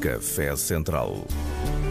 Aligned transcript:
Café 0.00 0.54
Central. 0.54 1.26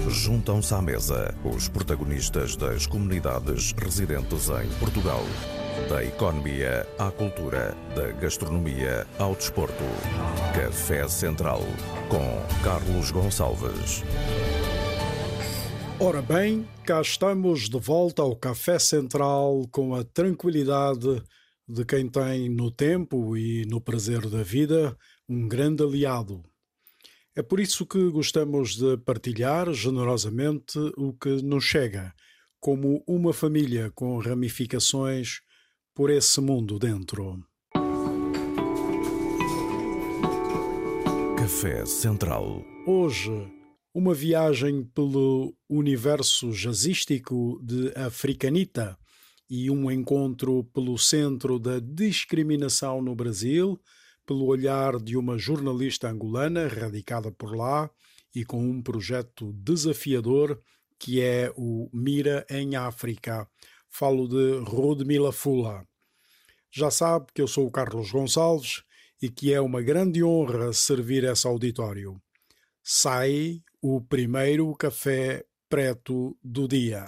Juntam-se 0.08 0.74
à 0.74 0.82
mesa 0.82 1.36
os 1.44 1.68
protagonistas 1.68 2.56
das 2.56 2.88
comunidades 2.88 3.74
residentes 3.74 4.48
em 4.48 4.70
Portugal. 4.80 5.22
Da 5.90 6.06
economia 6.06 6.88
à 6.98 7.12
cultura, 7.12 7.76
da 7.94 8.14
gastronomia 8.14 9.06
ao 9.20 9.36
desporto. 9.36 9.84
Café 10.56 11.06
Central 11.10 11.60
com 12.08 12.64
Carlos 12.64 13.12
Gonçalves. 13.12 14.04
Ora 16.00 16.22
bem, 16.22 16.66
cá 16.86 17.02
estamos 17.02 17.68
de 17.68 17.78
volta 17.78 18.22
ao 18.22 18.38
Café 18.38 18.80
Central 18.80 19.68
com 19.70 19.94
a 19.94 20.06
tranquilidade 20.06 21.22
de 21.68 21.84
quem 21.84 22.08
tem 22.08 22.48
no 22.48 22.72
tempo 22.72 23.36
e 23.36 23.66
no 23.66 23.82
prazer 23.82 24.30
da 24.30 24.44
vida 24.44 24.96
um 25.28 25.46
grande 25.46 25.84
aliado, 25.84 26.42
é 27.38 27.44
por 27.44 27.60
isso 27.60 27.86
que 27.86 28.10
gostamos 28.10 28.76
de 28.76 28.98
partilhar 28.98 29.72
generosamente 29.72 30.80
o 30.98 31.14
que 31.14 31.40
nos 31.44 31.64
chega, 31.64 32.12
como 32.60 33.04
uma 33.06 33.32
família 33.32 33.92
com 33.94 34.18
ramificações 34.18 35.42
por 35.94 36.10
esse 36.10 36.42
mundo 36.42 36.80
dentro. 36.80 37.40
Café 41.38 41.86
Central. 41.86 42.66
Hoje, 42.88 43.32
uma 43.94 44.16
viagem 44.16 44.84
pelo 44.86 45.56
universo 45.70 46.52
jazzístico 46.52 47.62
de 47.64 47.94
Africanita 47.96 48.98
e 49.48 49.70
um 49.70 49.92
encontro 49.92 50.64
pelo 50.74 50.98
Centro 50.98 51.60
da 51.60 51.78
Discriminação 51.78 53.00
no 53.00 53.14
Brasil 53.14 53.80
pelo 54.28 54.46
olhar 54.46 55.00
de 55.00 55.18
uma 55.18 55.38
jornalista 55.38 56.10
angolana 56.10 56.68
radicada 56.68 57.32
por 57.32 57.56
lá 57.56 57.90
e 58.36 58.44
com 58.46 58.62
um 58.62 58.82
projeto 58.84 59.54
desafiador 59.54 60.62
que 61.00 61.22
é 61.22 61.52
o 61.56 61.90
Mira 61.94 62.46
em 62.50 62.76
África. 62.76 63.48
Falo 63.90 64.28
de 64.28 64.60
Rudmila 64.70 65.32
Fula. 65.32 65.88
Já 66.70 66.92
sabe 66.92 67.28
que 67.34 67.42
eu 67.42 67.48
sou 67.48 67.66
o 67.66 67.72
Carlos 67.72 68.12
Gonçalves 68.12 68.84
e 69.22 69.30
que 69.30 69.54
é 69.54 69.62
uma 69.62 69.82
grande 69.82 70.24
honra 70.24 70.74
servir 70.74 71.24
esse 71.24 71.48
auditório. 71.48 72.22
Sai 72.84 73.62
o 73.82 74.02
primeiro 74.02 74.76
café 74.76 75.46
preto 75.70 76.38
do 76.44 76.68
dia. 76.68 77.06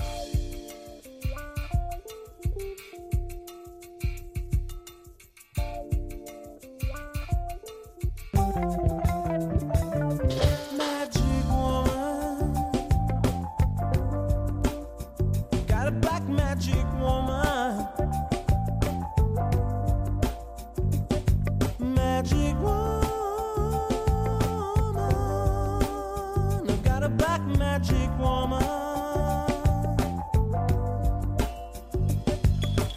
magic 27.79 28.09
woman. 28.19 28.59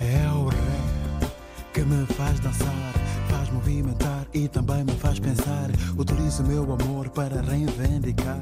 É 0.00 0.28
o 0.34 0.48
Ré 0.48 1.30
que 1.72 1.83
me 1.83 2.05
faz 2.06 2.41
dançar, 2.41 2.92
faz 3.28 3.50
movimentar 3.50 4.27
e 4.34 4.48
também 4.48 4.84
me 4.84 4.92
faz 4.92 5.20
pensar. 5.20 5.70
Utilizo 5.97 6.42
meu 6.42 6.64
amor 6.72 7.08
para 7.10 7.41
reivindicar. 7.42 8.41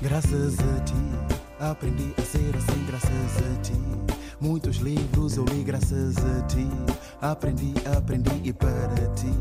Graças 0.00 0.54
a 0.58 0.80
ti, 0.84 0.94
aprendi 1.58 2.14
a 2.18 2.22
ser 2.22 2.56
assim, 2.56 2.86
graças 2.86 3.10
a 3.10 3.60
ti. 3.62 4.14
Muitos 4.40 4.76
livros 4.76 5.36
eu 5.36 5.44
li 5.46 5.64
graças 5.64 6.16
a 6.18 6.42
ti. 6.42 6.68
Aprendi, 7.20 7.74
aprendi 7.96 8.40
e 8.44 8.52
para 8.52 9.08
ti. 9.14 9.32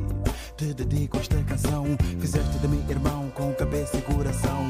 Te 0.55 0.73
dedico 0.73 1.17
esta 1.17 1.41
canção, 1.43 1.85
fizeste 2.19 2.57
de 2.59 2.67
mim 2.67 2.83
irmão 2.89 3.22
com 3.43 3.53
cabeça 3.55 3.97
e 3.97 4.01
coração. 4.01 4.63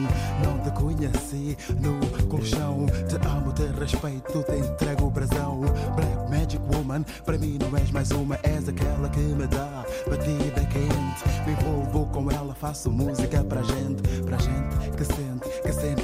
Não 0.43 0.57
te 0.59 0.71
conheci 0.71 1.55
no 1.79 1.99
colchão. 2.27 2.87
Te 3.07 3.15
amo, 3.27 3.53
te 3.53 3.65
respeito, 3.79 4.43
te 4.43 4.55
entrego 4.55 5.05
o 5.05 5.11
brasão. 5.11 5.61
Black 5.95 6.31
Magic 6.31 6.61
Woman, 6.73 7.03
para 7.23 7.37
mim 7.37 7.59
não 7.59 7.77
és 7.77 7.91
mais 7.91 8.09
uma, 8.11 8.39
és 8.41 8.67
aquela 8.67 9.09
que 9.09 9.19
me 9.19 9.45
dá 9.45 9.85
batida 10.09 10.65
quente. 10.65 11.23
Me 11.45 11.51
envolvo 11.53 12.07
com 12.07 12.31
ela, 12.31 12.55
faço 12.55 12.89
música 12.89 13.43
pra 13.43 13.61
gente, 13.61 14.01
pra 14.23 14.37
gente 14.37 14.89
que 14.97 15.05
sente, 15.05 15.61
que 15.61 15.73
sente 15.73 16.02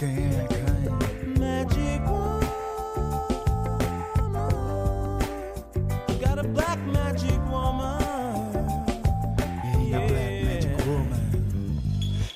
quem 0.00 0.08
é 0.08 0.46
quem. 0.48 0.60
Magic 1.38 2.00
woman, 2.08 2.40
got 6.18 6.38
a 6.38 6.42
black 6.42 6.78
magic 6.86 7.38
woman. 7.50 7.98
Yeah, 9.84 10.04
A 10.04 10.08
black 10.08 10.44
magic 10.46 10.86
woman. 10.86 11.78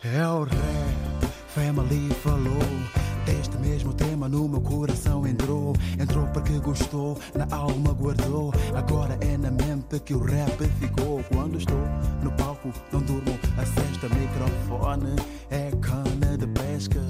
É 0.05 0.29
o 0.29 0.45
rap, 0.45 1.27
family 1.55 2.11
falou. 2.23 2.95
Deste 3.25 3.57
mesmo 3.57 3.95
tema 3.95 4.29
no 4.29 4.47
meu 4.47 4.61
coração 4.61 5.27
entrou 5.27 5.73
Entrou 5.99 6.27
porque 6.27 6.59
gostou, 6.59 7.19
na 7.35 7.47
alma 7.57 7.95
guardou 7.95 8.53
Agora 8.75 9.17
é 9.23 9.39
na 9.39 9.51
mente 9.51 9.99
que 10.05 10.13
o 10.13 10.23
rap 10.23 10.63
ficou 10.79 11.25
Quando 11.33 11.57
estou 11.57 11.81
no 12.23 12.31
palco, 12.33 12.71
não 12.93 13.01
durmo 13.01 13.39
A 13.57 13.65
sexta 13.65 14.11
microfone 14.11 15.17
é 15.49 15.71
cana 15.81 16.37
de 16.37 16.47
pesca 16.49 17.01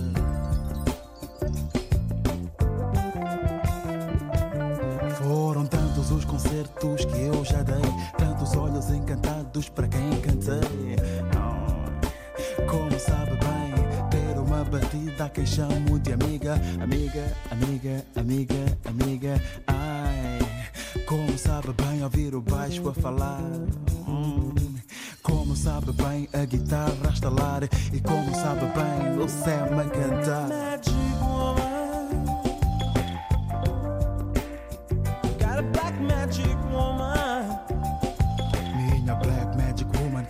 que 6.92 7.20
eu 7.22 7.44
já 7.44 7.62
dei, 7.62 7.82
tantos 8.18 8.54
olhos 8.54 8.90
encantados 8.90 9.68
para 9.70 9.88
quem 9.88 10.20
cantei. 10.20 10.96
Como 12.68 12.98
sabe 12.98 13.30
bem, 13.30 14.10
ter 14.10 14.38
uma 14.38 14.62
batida 14.64 15.28
que 15.30 15.46
chamo 15.46 15.98
de 15.98 16.12
amiga, 16.12 16.60
amiga, 16.82 17.24
amiga, 17.50 18.04
amiga, 18.14 18.78
amiga. 18.84 19.42
Ai, 19.66 20.38
como 21.06 21.38
sabe 21.38 21.72
bem 21.72 22.02
ouvir 22.02 22.34
o 22.34 22.42
baixo 22.42 22.86
a 22.88 22.94
falar. 22.94 23.40
Como 25.22 25.56
sabe 25.56 25.92
bem 25.92 26.28
a 26.34 26.44
guitarra 26.44 27.08
a 27.08 27.12
estalar 27.12 27.62
e 27.92 28.00
como 28.00 28.34
sabe 28.34 28.66
bem 28.76 29.18
o 29.18 29.28
céu 29.28 29.80
a 29.80 29.84
cantar. 29.84 30.93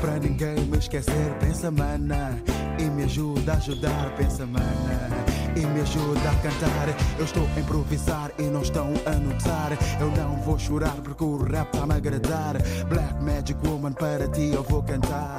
Pra 0.00 0.18
ninguém 0.18 0.64
me 0.66 0.78
esquecer, 0.78 1.34
pensa 1.40 1.70
mana. 1.70 2.40
E 2.78 2.84
me 2.84 3.04
ajuda 3.04 3.52
a 3.52 3.56
ajudar, 3.56 4.14
pensa 4.16 4.46
mana. 4.46 5.24
E 5.56 5.66
me 5.66 5.80
ajuda 5.80 6.30
a 6.30 6.34
cantar. 6.36 7.18
Eu 7.18 7.24
estou 7.24 7.48
a 7.56 7.60
improvisar 7.60 8.30
e 8.38 8.42
não 8.42 8.62
estão 8.62 8.92
a 9.06 9.12
notar. 9.12 9.72
Eu 10.00 10.10
não 10.12 10.36
vou 10.42 10.58
chorar 10.58 10.94
porque 11.02 11.24
o 11.24 11.36
rap 11.42 11.70
tá 11.72 11.86
me 11.86 11.94
agradar. 11.94 12.56
Black 12.88 13.22
Magic 13.22 13.66
Woman, 13.66 13.92
para 13.92 14.28
ti 14.28 14.50
eu 14.52 14.62
vou 14.62 14.82
cantar. 14.82 15.36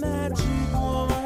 Magic 0.00 0.48
Woman. 0.72 1.23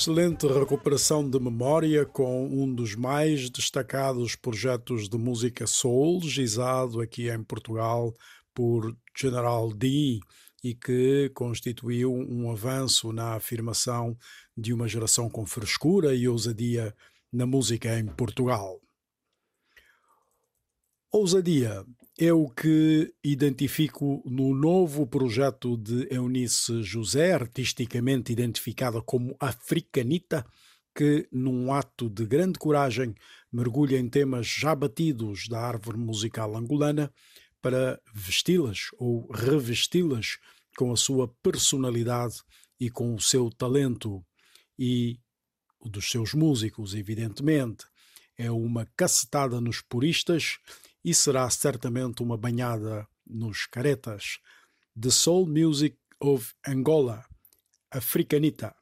Excelente 0.00 0.46
recuperação 0.46 1.28
de 1.28 1.38
memória 1.38 2.06
com 2.06 2.46
um 2.46 2.74
dos 2.74 2.94
mais 2.94 3.50
destacados 3.50 4.34
projetos 4.34 5.10
de 5.10 5.18
música 5.18 5.66
soul, 5.66 6.22
gizado 6.22 7.02
aqui 7.02 7.28
em 7.28 7.44
Portugal 7.44 8.14
por 8.54 8.96
General 9.14 9.70
D 9.74 10.18
e 10.64 10.74
que 10.74 11.30
constituiu 11.34 12.14
um 12.14 12.50
avanço 12.50 13.12
na 13.12 13.34
afirmação 13.34 14.16
de 14.56 14.72
uma 14.72 14.88
geração 14.88 15.28
com 15.28 15.44
frescura 15.44 16.14
e 16.14 16.26
ousadia 16.26 16.96
na 17.30 17.44
música 17.44 17.98
em 17.98 18.06
Portugal. 18.06 18.80
Ousadia 21.12 21.84
é 22.22 22.34
o 22.34 22.50
que 22.50 23.14
identifico 23.24 24.22
no 24.26 24.54
novo 24.54 25.06
projeto 25.06 25.74
de 25.74 26.06
Eunice 26.10 26.82
José, 26.82 27.32
artisticamente 27.32 28.30
identificada 28.30 29.00
como 29.00 29.34
Africanita, 29.40 30.44
que, 30.94 31.26
num 31.32 31.72
ato 31.72 32.10
de 32.10 32.26
grande 32.26 32.58
coragem, 32.58 33.14
mergulha 33.50 33.98
em 33.98 34.06
temas 34.06 34.46
já 34.46 34.74
batidos 34.74 35.48
da 35.48 35.62
árvore 35.62 35.96
musical 35.96 36.54
angolana 36.54 37.10
para 37.62 37.98
vesti-las 38.12 38.88
ou 38.98 39.26
revesti-las 39.32 40.36
com 40.76 40.92
a 40.92 40.98
sua 40.98 41.26
personalidade 41.42 42.42
e 42.78 42.90
com 42.90 43.14
o 43.14 43.20
seu 43.20 43.48
talento 43.50 44.22
e 44.78 45.18
o 45.78 45.88
dos 45.88 46.10
seus 46.10 46.34
músicos, 46.34 46.94
evidentemente. 46.94 47.86
É 48.36 48.50
uma 48.50 48.86
cacetada 48.94 49.58
nos 49.58 49.80
puristas 49.80 50.58
e 51.04 51.14
será 51.14 51.48
certamente 51.50 52.22
uma 52.22 52.36
banhada 52.36 53.06
nos 53.26 53.66
caretas. 53.66 54.38
The 55.00 55.10
Soul 55.10 55.46
Music 55.46 55.96
of 56.20 56.52
Angola, 56.66 57.24
Africanita. 57.90 58.74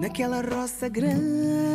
Naquela 0.00 0.40
roça 0.42 0.88
grande 0.88 1.69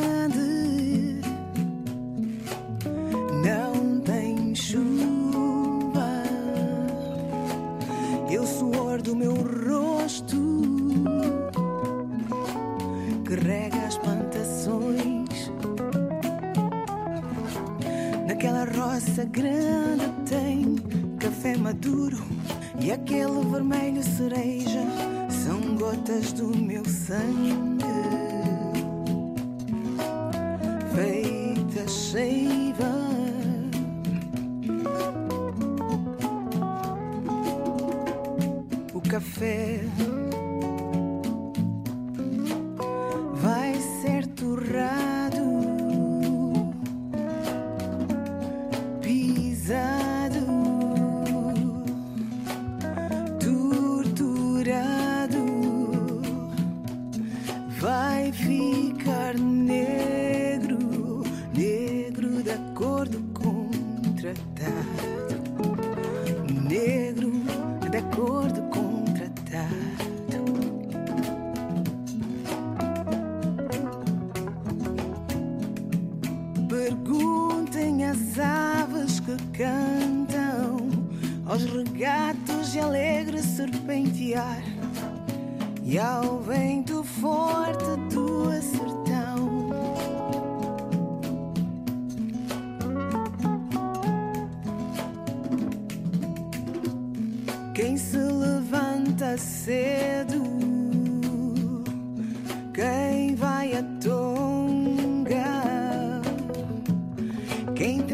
são 26.24 26.48
gotas 26.48 26.55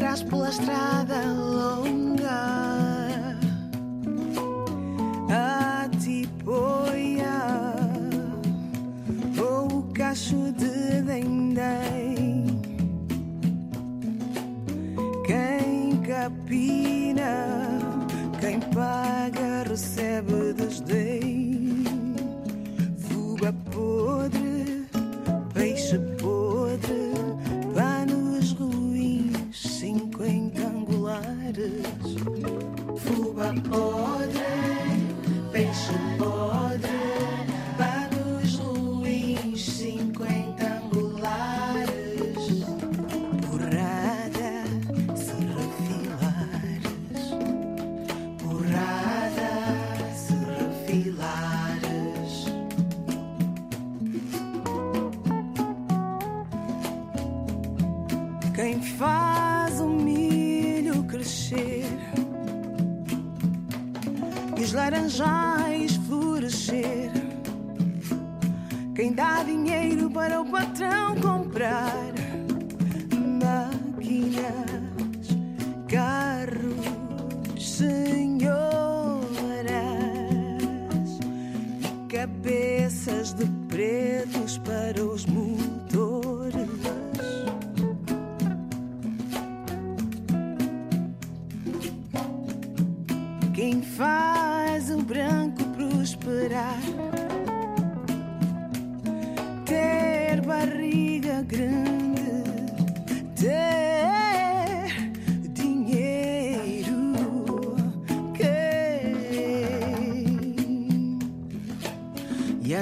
traz 0.02 0.22
pela 0.24 0.48
estrada 0.48 1.22
longa 1.26 2.28
a 5.30 5.88
tipoia 6.00 7.40
ou 9.38 9.78
o 9.78 9.82
cacho 9.94 10.52
de 10.58 11.02
dendém. 11.02 12.46
Quem 15.24 16.00
capina, 16.00 17.68
quem 18.40 18.58
paga 18.58 19.62
recebe 19.68 20.52
desdém. 20.54 21.21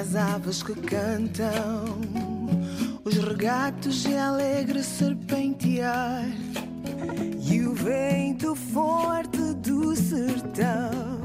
As 0.01 0.15
aves 0.15 0.63
que 0.63 0.73
cantam 0.73 1.85
gatos 3.37 4.03
e 4.05 4.15
alegre 4.15 4.81
serpentear 4.83 6.25
e 7.39 7.61
o 7.61 7.73
vento 7.75 8.55
forte 8.55 9.53
do 9.55 9.95
sertão 9.95 11.21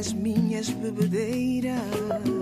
nas 0.00 0.14
minhas 0.14 0.70
bebedeiras. 0.70 2.39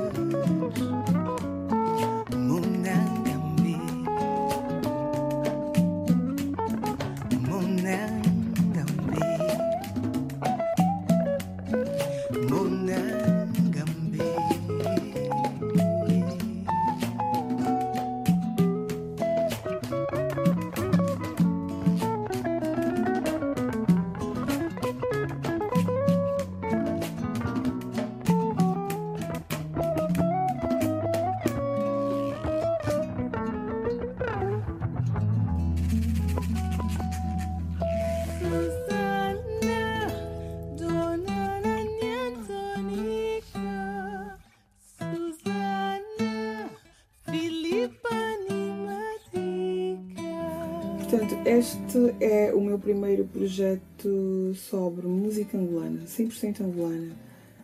Este 51.99 52.25
é 52.25 52.55
o 52.55 52.61
meu 52.61 52.79
primeiro 52.79 53.25
projeto 53.25 54.53
sobre 54.55 55.07
música 55.07 55.59
angolana, 55.59 56.03
100% 56.07 56.61
angolana. 56.61 57.13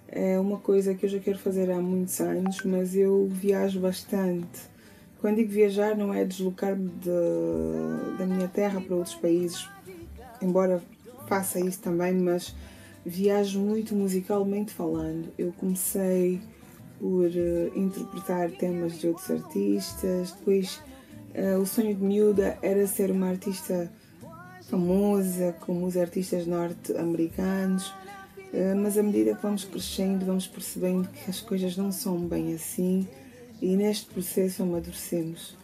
É 0.09 0.39
uma 0.39 0.59
coisa 0.59 0.95
que 0.95 1.07
eu 1.07 1.11
já 1.11 1.19
quero 1.19 1.39
fazer 1.39 1.71
há 1.71 1.81
muitos 1.81 2.21
anos, 2.21 2.59
mas 2.65 2.95
eu 2.97 3.29
viajo 3.31 3.81
bastante. 3.81 4.61
Quando 5.21 5.37
digo 5.37 5.51
viajar, 5.51 5.97
não 5.97 6.13
é 6.13 6.25
deslocar-me 6.25 6.89
de- 6.89 8.19
da 8.19 8.27
minha 8.27 8.49
terra 8.49 8.81
para 8.81 8.95
outros 8.95 9.15
países, 9.15 9.69
embora 10.43 10.83
faça 11.27 11.59
isso 11.59 11.81
também, 11.81 12.13
mas 12.15 12.55
viajo 13.05 13.59
muito 13.61 13.95
musicalmente 13.95 14.73
falando. 14.73 15.29
Eu 15.39 15.53
comecei 15.53 16.41
por 17.01 17.27
eh, 17.35 17.71
interpretar 17.75 18.51
temas 18.53 18.99
de 18.99 19.09
outros 19.09 19.31
artistas, 19.31 20.33
depois 20.33 20.81
eh, 21.33 21.57
o 21.57 21.67
sonho 21.67 21.95
de 21.95 22.03
miúda 22.05 22.57
era 22.63 22.87
ser 22.87 23.11
uma 23.11 23.29
artista 23.29 23.91
famosa, 24.69 25.55
como 25.61 25.87
os 25.87 25.97
artistas 25.97 26.47
norte-americanos, 26.47 27.93
eh, 28.53 28.75
mas 28.75 28.97
à 28.97 29.03
medida 29.03 29.35
que 29.35 29.43
vamos 29.43 29.65
crescendo, 29.65 30.25
vamos 30.25 30.47
percebendo 30.47 31.09
que 31.09 31.31
as 31.31 31.41
coisas 31.41 31.77
não 31.77 31.93
são 31.93 32.19
bem 32.19 32.55
assim 32.55 33.07
e 33.61 33.77
neste 33.77 34.07
processo 34.07 34.63
amadurecemos. 34.63 35.57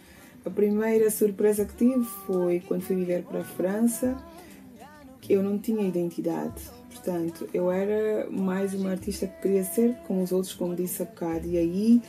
A 0.45 0.51
primeira 0.51 1.11
surpresa 1.11 1.65
que 1.65 1.75
tive 1.75 2.05
foi 2.27 2.61
quando 2.61 2.83
fui 2.83 2.97
viver 2.97 3.23
para 3.25 3.41
a 3.41 3.45
França, 3.45 4.17
que 5.21 5.35
eu 5.35 5.43
não 5.43 5.59
tinha 5.59 5.87
identidade. 5.87 6.63
Portanto, 6.89 7.49
eu 7.53 7.71
era 7.71 8.29
mais 8.31 8.75
uma 8.75 8.91
artista 8.91 9.27
que 9.27 9.43
queria 9.43 9.65
ser 9.65 9.95
como 10.07 10.23
os 10.23 10.33
outros, 10.33 10.55
como 10.55 10.75
disse 10.75 11.03
há 11.03 11.05
bocado. 11.05 11.47
E 11.47 11.59
aí 11.59 12.03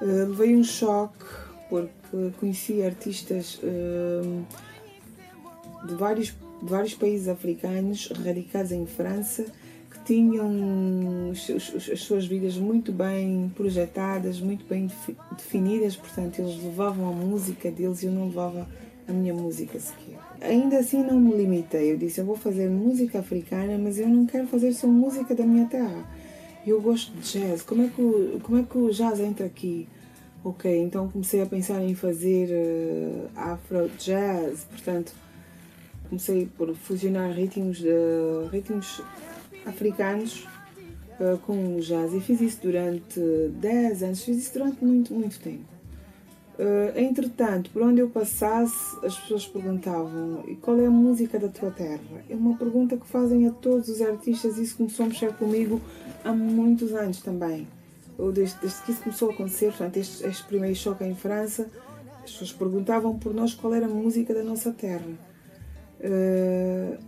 eh, 0.00 0.04
levei 0.04 0.56
um 0.56 0.64
choque, 0.64 1.24
porque 1.68 2.30
conheci 2.40 2.82
artistas 2.82 3.60
eh, 3.62 4.42
de 5.86 5.94
vários, 5.94 6.28
de 6.62 6.68
vários 6.68 6.94
países 6.94 7.28
africanos 7.28 8.08
radicados 8.24 8.72
em 8.72 8.86
França 8.86 9.44
que 9.90 9.98
tinham 10.04 11.30
os 11.30 11.48
os- 11.48 11.90
as 11.90 12.00
suas 12.00 12.26
vidas 12.26 12.56
muito 12.56 12.92
bem 12.92 13.50
projetadas, 13.54 14.40
muito 14.40 14.64
bem 14.66 14.86
defi- 14.86 15.16
definidas, 15.36 15.96
portanto 15.96 16.38
eles 16.40 16.62
levavam 16.62 17.08
a 17.08 17.12
música 17.12 17.70
deles 17.70 18.02
e 18.02 18.06
eu 18.06 18.12
não 18.12 18.26
levava 18.26 18.66
a 19.08 19.12
minha 19.12 19.32
música 19.34 19.78
sequer. 19.78 20.18
Ainda 20.40 20.78
assim 20.78 21.02
não 21.02 21.18
me 21.20 21.32
limitei, 21.36 21.92
eu 21.92 21.96
disse 21.96 22.20
eu 22.20 22.24
vou 22.24 22.36
fazer 22.36 22.68
música 22.68 23.20
africana, 23.20 23.78
mas 23.78 23.98
eu 23.98 24.08
não 24.08 24.26
quero 24.26 24.46
fazer 24.48 24.72
só 24.72 24.86
música 24.86 25.34
da 25.34 25.44
minha 25.44 25.66
terra. 25.66 26.04
Eu 26.66 26.80
gosto 26.80 27.12
de 27.12 27.38
jazz, 27.38 27.62
como 27.62 27.82
é 27.84 27.88
que 27.88 28.00
o, 28.02 28.40
como 28.42 28.58
é 28.58 28.62
que 28.64 28.76
o 28.76 28.90
jazz 28.90 29.20
entra 29.20 29.46
aqui? 29.46 29.86
Ok, 30.44 30.64
então 30.80 31.08
comecei 31.08 31.40
a 31.42 31.46
pensar 31.46 31.82
em 31.82 31.94
fazer 31.94 32.48
eh, 32.50 33.26
afro 33.34 33.88
jazz, 33.98 34.64
portanto 34.70 35.12
comecei 36.06 36.46
por 36.56 36.74
fusionar 36.74 37.30
ritmos 37.32 37.78
de 37.78 37.90
ritmos 38.50 39.02
africanos 39.64 40.46
eh, 41.18 41.38
com 41.46 41.76
o 41.76 41.80
jazz 41.80 42.12
e 42.12 42.20
fiz 42.20 42.40
isso 42.40 42.60
durante 42.62 43.20
10 43.60 44.02
anos, 44.02 44.22
fiz 44.22 44.38
isso 44.38 44.52
durante 44.52 44.84
muito, 44.84 45.14
muito 45.14 45.40
tempo. 45.40 45.64
Eh, 46.58 46.94
entretanto, 46.96 47.70
por 47.70 47.82
onde 47.82 48.00
eu 48.00 48.08
passasse, 48.08 48.96
as 49.04 49.18
pessoas 49.18 49.46
perguntavam 49.46 50.42
"E 50.46 50.54
qual 50.56 50.78
é 50.80 50.86
a 50.86 50.90
música 50.90 51.38
da 51.38 51.48
tua 51.48 51.70
terra? 51.70 52.24
É 52.28 52.34
uma 52.34 52.56
pergunta 52.56 52.96
que 52.96 53.06
fazem 53.06 53.46
a 53.46 53.50
todos 53.50 53.88
os 53.88 54.00
artistas 54.00 54.56
e 54.58 54.62
isso 54.62 54.76
começou 54.76 55.06
a 55.06 55.08
mexer 55.08 55.32
comigo 55.34 55.80
há 56.24 56.32
muitos 56.32 56.92
anos 56.94 57.20
também. 57.20 57.66
Eu, 58.18 58.32
desde, 58.32 58.58
desde 58.60 58.82
que 58.82 58.92
isso 58.92 59.02
começou 59.02 59.30
a 59.30 59.32
acontecer, 59.34 59.66
portanto, 59.66 59.96
este, 59.98 60.26
este 60.26 60.44
primeiro 60.44 60.74
choque 60.74 61.04
em 61.04 61.14
França, 61.14 61.68
as 62.24 62.30
pessoas 62.32 62.52
perguntavam 62.52 63.18
por 63.18 63.34
nós 63.34 63.54
qual 63.54 63.74
era 63.74 63.86
a 63.86 63.88
música 63.88 64.34
da 64.34 64.42
nossa 64.42 64.72
terra. 64.72 65.06
Eh, 66.08 66.98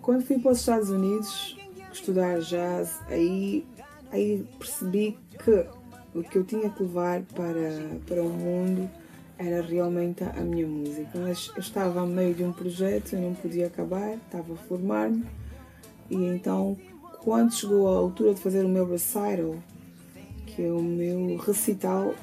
quando 0.00 0.24
fui 0.24 0.38
para 0.38 0.52
os 0.52 0.60
Estados 0.60 0.88
Unidos 0.88 1.58
estudar 1.92 2.40
jazz, 2.40 2.98
aí, 3.08 3.66
aí 4.10 4.46
percebi 4.58 5.18
que 5.44 5.66
o 6.14 6.22
que 6.22 6.38
eu 6.38 6.44
tinha 6.44 6.70
que 6.70 6.82
levar 6.82 7.20
para, 7.34 7.98
para 8.06 8.22
o 8.22 8.30
mundo 8.30 8.88
era 9.36 9.60
realmente 9.60 10.24
a 10.24 10.40
minha 10.40 10.66
música. 10.66 11.10
Mas 11.14 11.52
eu 11.54 11.60
estava 11.60 12.00
a 12.00 12.06
meio 12.06 12.34
de 12.34 12.42
um 12.42 12.52
projeto, 12.52 13.12
eu 13.12 13.20
não 13.20 13.34
podia 13.34 13.66
acabar, 13.66 14.14
estava 14.14 14.54
a 14.54 14.56
formar-me, 14.56 15.26
e 16.08 16.16
então, 16.16 16.74
quando 17.22 17.52
chegou 17.52 17.86
a 17.86 17.98
altura 17.98 18.32
de 18.32 18.40
fazer 18.40 18.64
o 18.64 18.68
meu 18.68 18.88
recital, 18.88 19.56
que 20.46 20.64
é 20.64 20.72
o 20.72 20.82
meu 20.82 21.36
recital, 21.36 22.14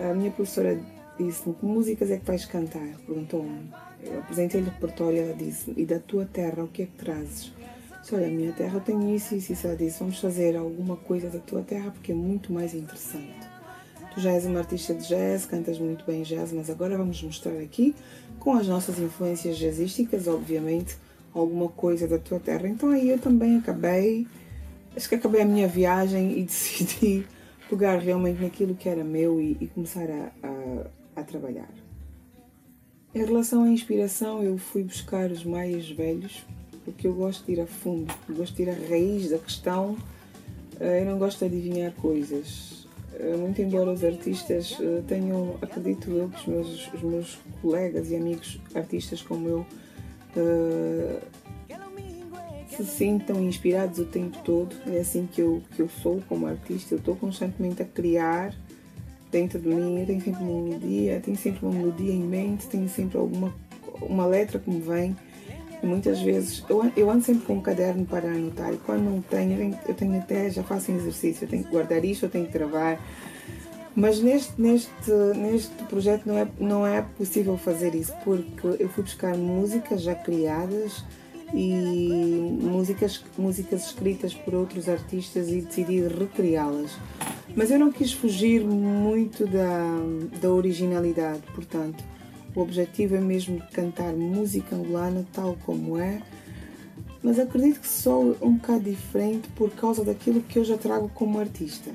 a 0.00 0.14
minha 0.14 0.30
professora 0.30 0.80
disse-me 1.18 1.54
que 1.54 1.66
músicas 1.66 2.10
é 2.10 2.16
que 2.16 2.24
vais 2.24 2.46
cantar? 2.46 2.88
Perguntou-me. 3.06 3.70
Eu 4.04 4.20
apresentei-lhe 4.20 4.68
o 4.68 4.70
repertório 4.70 5.18
ela 5.18 5.34
disse 5.34 5.72
e 5.76 5.84
da 5.84 5.98
tua 5.98 6.26
terra, 6.26 6.62
o 6.62 6.68
que 6.68 6.82
é 6.82 6.86
que 6.86 6.92
trazes? 6.92 7.52
Disse, 8.00 8.14
olha, 8.14 8.26
a 8.26 8.30
minha 8.30 8.52
terra 8.52 8.74
eu 8.74 8.80
tenho 8.80 9.14
isso 9.14 9.34
e 9.34 9.38
isso, 9.38 9.52
isso. 9.52 9.66
Ela 9.66 9.76
disse, 9.76 9.98
vamos 9.98 10.20
fazer 10.20 10.56
alguma 10.56 10.96
coisa 10.96 11.30
da 11.30 11.38
tua 11.38 11.62
terra 11.62 11.90
porque 11.90 12.12
é 12.12 12.14
muito 12.14 12.52
mais 12.52 12.74
interessante. 12.74 13.48
Tu 14.14 14.20
já 14.20 14.30
és 14.30 14.46
uma 14.46 14.60
artista 14.60 14.94
de 14.94 15.08
jazz, 15.08 15.46
cantas 15.46 15.78
muito 15.78 16.04
bem 16.04 16.22
jazz, 16.22 16.52
mas 16.52 16.70
agora 16.70 16.96
vamos 16.96 17.20
mostrar 17.22 17.58
aqui, 17.58 17.96
com 18.38 18.52
as 18.52 18.68
nossas 18.68 18.98
influências 18.98 19.56
jazzísticas, 19.56 20.28
obviamente, 20.28 20.96
alguma 21.34 21.68
coisa 21.68 22.06
da 22.06 22.18
tua 22.18 22.38
terra. 22.38 22.68
Então 22.68 22.90
aí 22.90 23.08
eu 23.08 23.18
também 23.18 23.56
acabei, 23.56 24.26
acho 24.94 25.08
que 25.08 25.16
acabei 25.16 25.42
a 25.42 25.46
minha 25.46 25.66
viagem 25.66 26.38
e 26.38 26.42
decidi 26.44 27.26
pegar 27.68 27.98
realmente 27.98 28.40
naquilo 28.40 28.74
que 28.74 28.88
era 28.88 29.02
meu 29.02 29.40
e, 29.40 29.56
e 29.60 29.66
começar 29.66 30.08
a, 30.08 30.30
a, 30.46 31.20
a 31.20 31.24
trabalhar. 31.24 31.83
Em 33.14 33.24
relação 33.24 33.62
à 33.62 33.68
inspiração, 33.68 34.42
eu 34.42 34.58
fui 34.58 34.82
buscar 34.82 35.30
os 35.30 35.44
mais 35.44 35.88
velhos, 35.88 36.44
porque 36.84 37.06
eu 37.06 37.14
gosto 37.14 37.46
de 37.46 37.52
ir 37.52 37.60
a 37.60 37.66
fundo, 37.66 38.12
gosto 38.28 38.56
de 38.56 38.62
ir 38.64 38.70
à 38.70 38.74
raiz 38.88 39.30
da 39.30 39.38
questão, 39.38 39.96
eh, 40.80 41.02
eu 41.02 41.04
não 41.04 41.16
gosto 41.16 41.38
de 41.38 41.44
adivinhar 41.44 41.92
coisas. 41.92 42.88
Eh, 43.12 43.36
Muito 43.36 43.62
embora 43.62 43.92
os 43.92 44.02
artistas 44.02 44.76
eh, 44.80 45.00
tenham, 45.06 45.56
acredito 45.62 46.10
eu, 46.10 46.28
que 46.28 46.40
os 46.40 46.46
meus, 46.46 46.92
os 46.92 47.02
meus 47.02 47.38
colegas 47.62 48.10
e 48.10 48.16
amigos 48.16 48.60
artistas 48.74 49.22
como 49.22 49.48
eu 49.48 49.66
se 52.76 52.84
sintam 52.84 53.40
inspirados 53.40 54.00
o 54.00 54.04
tempo 54.04 54.36
todo. 54.44 54.74
É 54.88 54.98
assim 54.98 55.28
que 55.32 55.40
eu, 55.40 55.62
que 55.76 55.80
eu 55.82 55.88
sou 55.88 56.20
como 56.28 56.48
artista. 56.48 56.94
Eu 56.94 56.98
estou 56.98 57.14
constantemente 57.14 57.80
a 57.80 57.84
criar 57.84 58.52
dentro 59.34 59.58
de 59.58 59.68
mim, 59.68 60.04
tenho 60.06 60.20
sempre 60.20 60.44
uma 60.44 60.62
melodia, 60.62 61.20
tenho 61.20 61.36
sempre 61.36 61.66
uma 61.66 61.74
melodia 61.74 62.12
em 62.12 62.22
mente, 62.22 62.68
tenho 62.68 62.88
sempre 62.88 63.18
alguma 63.18 63.52
uma 64.00 64.26
letra 64.26 64.60
que 64.60 64.70
me 64.70 64.80
vem. 64.80 65.16
E 65.82 65.86
muitas 65.86 66.20
vezes 66.20 66.64
eu, 66.68 66.90
eu 66.96 67.10
ando 67.10 67.24
sempre 67.24 67.44
com 67.44 67.54
um 67.54 67.60
caderno 67.60 68.06
para 68.06 68.28
anotar 68.28 68.72
e 68.72 68.76
quando 68.78 69.02
não 69.02 69.20
tenho, 69.20 69.76
eu 69.86 69.94
tenho 69.94 70.16
até, 70.18 70.48
já 70.50 70.62
faço 70.62 70.92
um 70.92 70.96
exercício, 70.96 71.44
eu 71.44 71.48
tenho 71.48 71.64
que 71.64 71.70
guardar 71.70 72.04
isto, 72.04 72.26
eu 72.26 72.30
tenho 72.30 72.46
que 72.46 72.52
gravar. 72.52 72.98
Mas 73.96 74.20
neste, 74.20 74.60
neste, 74.60 75.10
neste 75.36 75.74
projeto 75.88 76.26
não 76.26 76.38
é, 76.38 76.48
não 76.58 76.86
é 76.86 77.02
possível 77.02 77.56
fazer 77.58 77.94
isso, 77.94 78.12
porque 78.24 78.66
eu 78.78 78.88
fui 78.88 79.02
buscar 79.02 79.36
músicas 79.36 80.02
já 80.02 80.14
criadas 80.14 81.04
e 81.52 82.58
músicas, 82.62 83.22
músicas 83.36 83.86
escritas 83.86 84.32
por 84.32 84.54
outros 84.54 84.88
artistas 84.88 85.48
e 85.48 85.60
decidi 85.60 86.00
recriá-las. 86.06 86.92
Mas 87.56 87.70
eu 87.70 87.78
não 87.78 87.92
quis 87.92 88.12
fugir 88.12 88.64
muito 88.64 89.46
da, 89.46 89.96
da 90.40 90.50
originalidade, 90.50 91.42
portanto, 91.54 92.02
o 92.54 92.60
objetivo 92.60 93.14
é 93.14 93.20
mesmo 93.20 93.62
cantar 93.72 94.12
música 94.12 94.74
angolana 94.74 95.24
tal 95.32 95.56
como 95.64 95.96
é, 95.98 96.20
mas 97.22 97.38
acredito 97.38 97.80
que 97.80 97.88
sou 97.88 98.36
um 98.42 98.54
bocado 98.56 98.84
diferente 98.84 99.48
por 99.50 99.70
causa 99.70 100.04
daquilo 100.04 100.42
que 100.42 100.58
eu 100.58 100.64
já 100.64 100.76
trago 100.76 101.08
como 101.14 101.38
artista. 101.38 101.90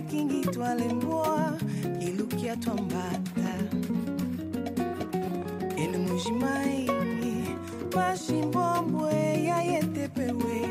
Kingi 0.00 0.40
twalembwa 0.46 1.58
kilukia 1.98 2.56
twambata. 2.56 3.48
Ene 5.76 5.98
mujimai 5.98 6.90
mashimbombwe 7.94 9.12
yayetepewe 9.44 10.68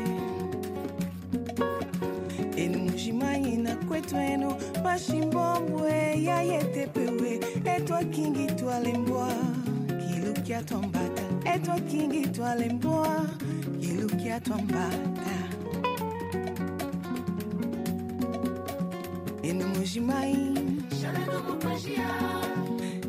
ene 2.56 2.76
mujimai 2.76 3.56
na 3.56 3.76
kwetu 3.76 4.16
eno 4.16 4.56
mashimbombwe 4.84 6.22
yayetepewe 6.22 7.40
etwa 7.76 8.04
kingi 8.04 8.46
twalembwa 8.46 9.28
kilukia 10.08 10.62
twambata. 10.62 11.22
Etwa 11.54 11.80
kingi 11.80 12.26
twalembwa 12.28 13.26
kilukia 13.80 14.40
twambata 14.40 15.15
mujimai 20.00 20.36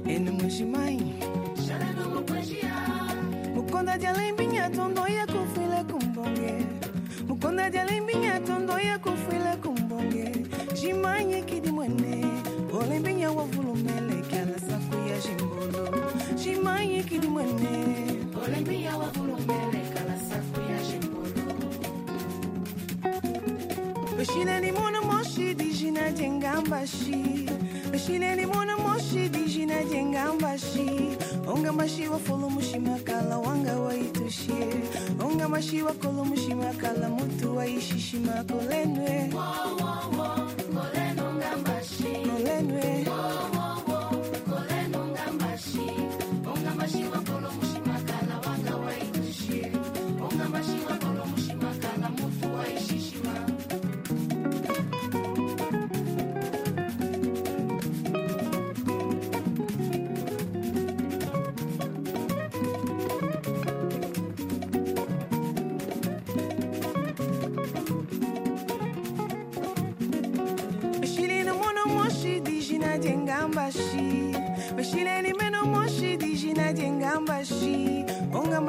ene 0.08 0.32
mujimai 0.32 1.00
mukonda 3.56 3.97
dia 3.97 4.13
lembinha 4.13 4.69
tondoia 4.69 5.26
kufile 5.28 5.84
kumbonge 5.91 6.65
mukonda 7.28 7.69
dia 7.69 7.84
lembinha 7.86 8.39
tondoia 8.39 9.00
kufile 9.00 9.56
kumbonge 9.63 10.32
jimanye 10.82 11.41
kidi 11.41 11.71
mwene 11.71 12.26
olembinha 12.73 13.32
wa 13.32 13.43
volumele 13.45 14.21
kala 14.32 14.60
sakuya 14.60 15.17
jimbolo 15.19 16.12
jimanye 16.43 17.04
kidi 17.04 17.28
mwene 17.28 18.08
olembinha 18.45 18.97
wa 18.97 19.06
bashineni 24.17 24.71
mona 24.71 25.01
moshi 25.01 25.53
dijina 25.53 26.12
jengambashi 26.12 27.45
bashineni 27.91 28.45
mona 28.45 28.77
moshi 28.77 29.30
dijina 29.30 29.84
jengambashi 29.84 31.17
onga 31.47 31.71
mashiwa 31.73 32.19
mushima 32.49 32.97
kala 33.06 33.38
wanga 33.38 33.75
waitushi 33.80 34.51
onga 35.25 35.47
mashiwa 35.49 35.93
kolo 35.93 36.25
mushimakala 36.25 37.10
mutu 37.10 37.58
waishishima 37.58 38.43
kolenwe 38.43 39.30
wow, 39.34 39.43
wow, 39.80 40.16
wow. 40.16 40.16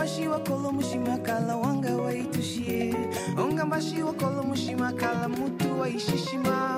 mbashi 0.08 0.28
mushima 0.28 0.72
mushimakala 0.72 1.56
wanga 1.56 1.96
waitushie 1.96 2.94
onga 3.38 3.64
mbashi 3.66 4.02
mushima 4.02 4.42
mushimakala 4.42 5.28
mutu 5.28 5.80
waishishima 5.80 6.77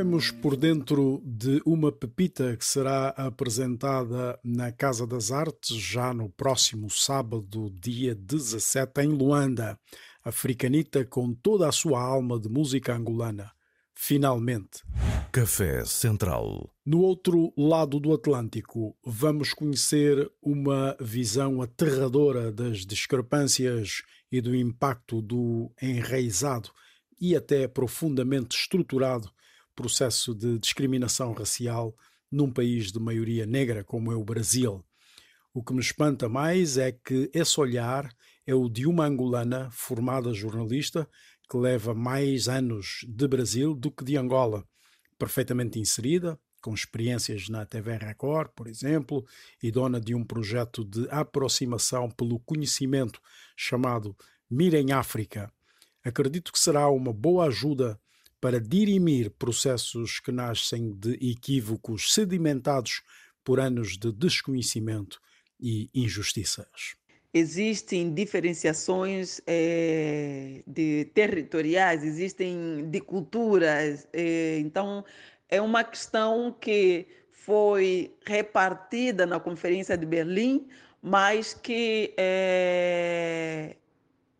Estivemos 0.00 0.30
por 0.30 0.56
dentro 0.56 1.22
de 1.26 1.60
uma 1.62 1.92
pepita 1.92 2.56
que 2.56 2.64
será 2.64 3.08
apresentada 3.08 4.40
na 4.42 4.72
Casa 4.72 5.06
das 5.06 5.30
Artes 5.30 5.76
já 5.76 6.14
no 6.14 6.30
próximo 6.30 6.88
sábado, 6.88 7.70
dia 7.78 8.14
17, 8.14 8.98
em 9.02 9.08
Luanda. 9.08 9.78
Africanita 10.24 11.04
com 11.04 11.34
toda 11.34 11.68
a 11.68 11.72
sua 11.72 12.00
alma 12.00 12.40
de 12.40 12.48
música 12.48 12.96
angolana. 12.96 13.52
Finalmente. 13.94 14.82
Café 15.30 15.84
Central. 15.84 16.74
No 16.82 17.02
outro 17.02 17.52
lado 17.54 18.00
do 18.00 18.14
Atlântico, 18.14 18.96
vamos 19.04 19.52
conhecer 19.52 20.32
uma 20.40 20.96
visão 20.98 21.60
aterradora 21.60 22.50
das 22.50 22.86
discrepâncias 22.86 24.02
e 24.32 24.40
do 24.40 24.56
impacto 24.56 25.20
do 25.20 25.70
enraizado 25.82 26.70
e 27.20 27.36
até 27.36 27.68
profundamente 27.68 28.56
estruturado 28.56 29.30
processo 29.74 30.34
de 30.34 30.58
discriminação 30.58 31.32
racial 31.32 31.96
num 32.30 32.52
país 32.52 32.92
de 32.92 33.00
maioria 33.00 33.46
negra 33.46 33.82
como 33.82 34.12
é 34.12 34.16
o 34.16 34.24
Brasil. 34.24 34.84
O 35.52 35.64
que 35.64 35.72
me 35.72 35.80
espanta 35.80 36.28
mais 36.28 36.78
é 36.78 36.92
que 36.92 37.30
esse 37.34 37.58
olhar 37.58 38.14
é 38.46 38.54
o 38.54 38.68
de 38.68 38.86
uma 38.86 39.06
angolana 39.06 39.68
formada 39.72 40.32
jornalista 40.32 41.08
que 41.50 41.56
leva 41.56 41.92
mais 41.92 42.48
anos 42.48 43.04
de 43.08 43.26
Brasil 43.26 43.74
do 43.74 43.90
que 43.90 44.04
de 44.04 44.16
Angola, 44.16 44.64
perfeitamente 45.18 45.80
inserida, 45.80 46.38
com 46.62 46.74
experiências 46.74 47.48
na 47.48 47.64
TV 47.66 47.96
Record, 47.96 48.50
por 48.54 48.68
exemplo, 48.68 49.26
e 49.62 49.72
dona 49.72 50.00
de 50.00 50.14
um 50.14 50.24
projeto 50.24 50.84
de 50.84 51.08
aproximação 51.10 52.10
pelo 52.10 52.38
conhecimento 52.38 53.20
chamado 53.56 54.16
Mirem 54.48 54.92
África. 54.92 55.52
Acredito 56.04 56.52
que 56.52 56.58
será 56.58 56.88
uma 56.88 57.12
boa 57.12 57.46
ajuda 57.46 58.00
para 58.40 58.60
dirimir 58.60 59.30
processos 59.30 60.18
que 60.18 60.32
nascem 60.32 60.92
de 60.92 61.12
equívocos 61.30 62.14
sedimentados 62.14 63.02
por 63.44 63.60
anos 63.60 63.98
de 63.98 64.12
desconhecimento 64.12 65.20
e 65.60 65.88
injustiças. 65.94 66.96
Existem 67.32 68.12
diferenciações 68.12 69.40
é, 69.46 70.64
de 70.66 71.04
territoriais, 71.14 72.02
existem 72.02 72.88
de 72.90 73.00
culturas, 73.00 74.08
é, 74.12 74.58
então 74.58 75.04
é 75.48 75.60
uma 75.60 75.84
questão 75.84 76.52
que 76.60 77.06
foi 77.30 78.16
repartida 78.26 79.26
na 79.26 79.38
Conferência 79.38 79.96
de 79.96 80.04
Berlim, 80.06 80.66
mas 81.00 81.54
que 81.54 82.12
é, 82.16 83.76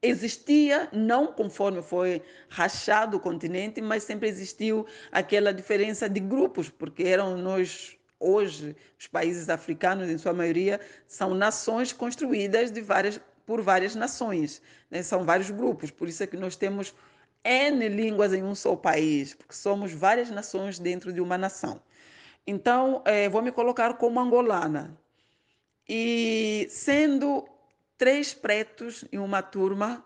existia, 0.02 0.88
não 0.92 1.26
conforme 1.32 1.82
foi 1.82 2.22
rachado 2.48 3.16
o 3.16 3.20
continente, 3.20 3.80
mas 3.80 4.04
sempre 4.04 4.28
existiu 4.28 4.86
aquela 5.12 5.52
diferença 5.52 6.08
de 6.08 6.20
grupos, 6.20 6.68
porque 6.70 7.04
eram 7.04 7.36
nós 7.36 7.96
hoje 8.18 8.76
os 8.98 9.06
países 9.06 9.48
africanos 9.48 10.08
em 10.08 10.18
sua 10.18 10.32
maioria 10.32 10.78
são 11.06 11.34
nações 11.34 11.92
construídas 11.92 12.70
de 12.70 12.82
várias 12.82 13.20
por 13.46 13.62
várias 13.62 13.96
nações, 13.96 14.62
né? 14.90 15.02
são 15.02 15.24
vários 15.24 15.50
grupos, 15.50 15.90
por 15.90 16.08
isso 16.08 16.22
é 16.22 16.26
que 16.26 16.36
nós 16.36 16.54
temos 16.54 16.94
N 17.42 17.88
línguas 17.88 18.32
em 18.32 18.44
um 18.44 18.54
só 18.54 18.76
país, 18.76 19.34
porque 19.34 19.54
somos 19.54 19.92
várias 19.92 20.30
nações 20.30 20.78
dentro 20.78 21.12
de 21.12 21.20
uma 21.20 21.36
nação. 21.36 21.82
Então, 22.46 23.02
é, 23.04 23.28
vou 23.28 23.42
me 23.42 23.50
colocar 23.50 23.94
como 23.94 24.20
angolana. 24.20 24.96
E 25.88 26.68
sendo 26.70 27.44
três 28.00 28.32
pretos 28.32 29.04
em 29.12 29.18
uma 29.18 29.42
turma, 29.42 30.02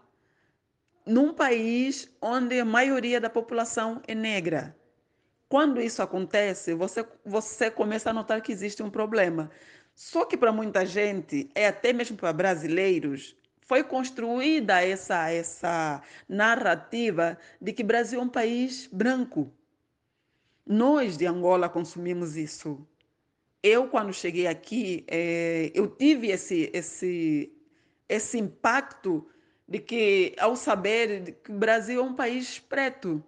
num 1.06 1.32
país 1.32 2.10
onde 2.20 2.58
a 2.58 2.64
maioria 2.64 3.20
da 3.20 3.30
população 3.30 4.02
é 4.08 4.16
negra. 4.16 4.76
Quando 5.48 5.80
isso 5.80 6.02
acontece, 6.02 6.74
você, 6.74 7.06
você 7.24 7.70
começa 7.70 8.10
a 8.10 8.12
notar 8.12 8.42
que 8.42 8.50
existe 8.50 8.82
um 8.82 8.90
problema. 8.90 9.48
Só 9.94 10.24
que 10.24 10.36
para 10.36 10.50
muita 10.50 10.84
gente, 10.84 11.48
é 11.54 11.68
até 11.68 11.92
mesmo 11.92 12.16
para 12.16 12.32
brasileiros, 12.32 13.36
foi 13.60 13.84
construída 13.84 14.84
essa, 14.84 15.30
essa 15.30 16.02
narrativa 16.28 17.38
de 17.60 17.72
que 17.72 17.84
Brasil 17.84 18.18
é 18.18 18.24
um 18.24 18.28
país 18.28 18.88
branco. 18.90 19.52
Nós 20.66 21.16
de 21.16 21.26
Angola 21.26 21.68
consumimos 21.68 22.36
isso. 22.36 22.84
Eu, 23.62 23.86
quando 23.88 24.12
cheguei 24.12 24.48
aqui, 24.48 25.04
é, 25.06 25.70
eu 25.72 25.86
tive 25.86 26.32
esse, 26.32 26.70
esse 26.74 27.53
esse 28.08 28.38
impacto 28.38 29.26
de 29.66 29.78
que, 29.78 30.34
ao 30.38 30.56
saber 30.56 31.40
que 31.42 31.50
o 31.50 31.58
Brasil 31.58 32.00
é 32.00 32.04
um 32.04 32.14
país 32.14 32.58
preto, 32.58 33.22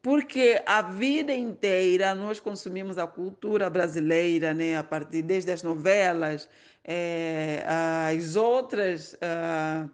porque 0.00 0.60
a 0.66 0.82
vida 0.82 1.32
inteira 1.32 2.14
nós 2.14 2.40
consumimos 2.40 2.98
a 2.98 3.06
cultura 3.06 3.70
brasileira, 3.70 4.52
né, 4.52 4.76
a 4.76 4.82
partir 4.82 5.22
desde 5.22 5.52
as 5.52 5.62
novelas, 5.62 6.48
é, 6.84 7.64
as 7.66 8.34
outras, 8.34 9.14
uh, 9.14 9.88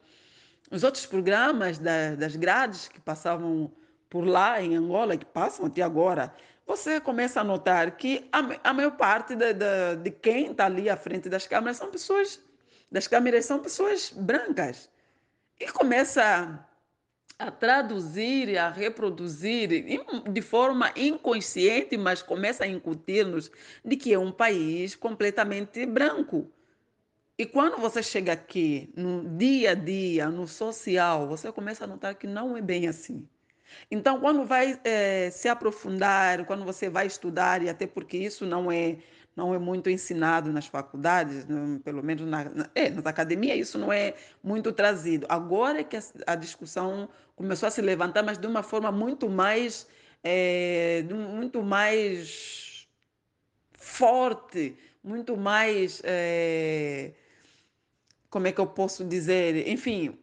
os 0.71 0.83
outros 0.83 1.05
programas 1.05 1.79
da, 1.79 2.15
das 2.15 2.37
grades 2.37 2.89
que 2.89 3.01
passavam 3.01 3.71
por 4.09 4.27
lá 4.27 4.63
em 4.63 4.77
Angola, 4.77 5.17
que 5.17 5.27
passam 5.27 5.67
até 5.67 5.83
agora, 5.83 6.33
você 6.67 7.01
começa 7.01 7.41
a 7.41 7.45
notar 7.45 7.97
que 7.97 8.29
a, 8.33 8.71
a 8.71 8.73
maior 8.73 8.93
parte 8.93 9.35
da, 9.35 9.95
de 9.95 10.11
quem 10.11 10.51
está 10.51 10.67
ali 10.67 10.89
à 10.89 10.97
frente 10.97 11.29
das 11.29 11.47
câmeras 11.47 11.77
são 11.77 11.91
pessoas 11.91 12.41
das 12.91 13.07
câmeras 13.07 13.45
são 13.45 13.61
pessoas 13.61 14.11
brancas. 14.11 14.91
E 15.61 15.67
começa 15.73 16.67
a 17.39 17.51
traduzir 17.51 18.59
a 18.59 18.69
reproduzir 18.69 19.69
de 20.31 20.43
forma 20.43 20.93
inconsciente, 20.97 21.97
mas 21.97 22.21
começa 22.21 22.65
a 22.65 22.67
incutir-nos 22.67 23.51
de 23.85 23.97
que 23.97 24.13
é 24.13 24.19
um 24.19 24.33
país 24.33 24.97
completamente 24.97 25.87
branco. 25.87 26.51
E 27.39 27.47
quando 27.47 27.77
você 27.79 28.03
chega 28.03 28.33
aqui, 28.33 28.93
no 28.97 29.37
dia 29.37 29.71
a 29.71 29.75
dia, 29.75 30.29
no 30.29 30.49
social, 30.49 31.29
você 31.29 31.53
começa 31.53 31.85
a 31.85 31.87
notar 31.87 32.17
que 32.17 32.27
não 32.27 32.57
é 32.57 32.61
bem 32.61 32.89
assim. 32.89 33.29
Então, 33.89 34.19
quando 34.19 34.45
vai 34.45 34.81
é, 34.83 35.31
se 35.31 35.49
aprofundar, 35.49 36.45
quando 36.47 36.65
você 36.65 36.89
vai 36.89 37.07
estudar, 37.07 37.63
e 37.63 37.69
até 37.69 37.87
porque 37.87 38.17
isso 38.17 38.45
não 38.45 38.73
é 38.73 38.99
não 39.39 39.55
é 39.55 39.59
muito 39.59 39.89
ensinado 39.89 40.53
nas 40.53 40.67
faculdades, 40.67 41.47
pelo 41.85 42.03
menos 42.03 42.27
na, 42.29 42.45
na, 42.47 42.71
é, 42.75 42.91
nas 42.91 43.07
academias, 43.07 43.57
isso 43.57 43.79
não 43.79 43.93
é 43.93 44.15
muito 44.43 44.73
trazido. 44.73 45.27
Agora 45.29 45.79
é 45.79 45.85
que 45.85 45.97
a, 45.97 46.03
a, 46.27 46.35
discussão 46.35 47.09
começou 47.37 47.69
a 47.69 47.71
se 47.71 47.81
levantar, 47.81 48.25
mas 48.25 48.37
de 48.37 48.49
uma 48.49 48.65
forma 48.65 48.91
muito 48.91 49.31
mais, 49.31 49.87
é, 50.25 51.05
muito 51.09 51.63
mais 51.63 52.89
forte, 53.75 54.77
muito 55.05 55.37
mais. 55.37 56.03
É, 56.05 57.13
como 58.29 58.49
é 58.49 58.53
que 58.53 58.61
eu 58.61 58.67
posso 58.67 59.05
dizer? 59.05 59.69
Enfim, 59.69 60.19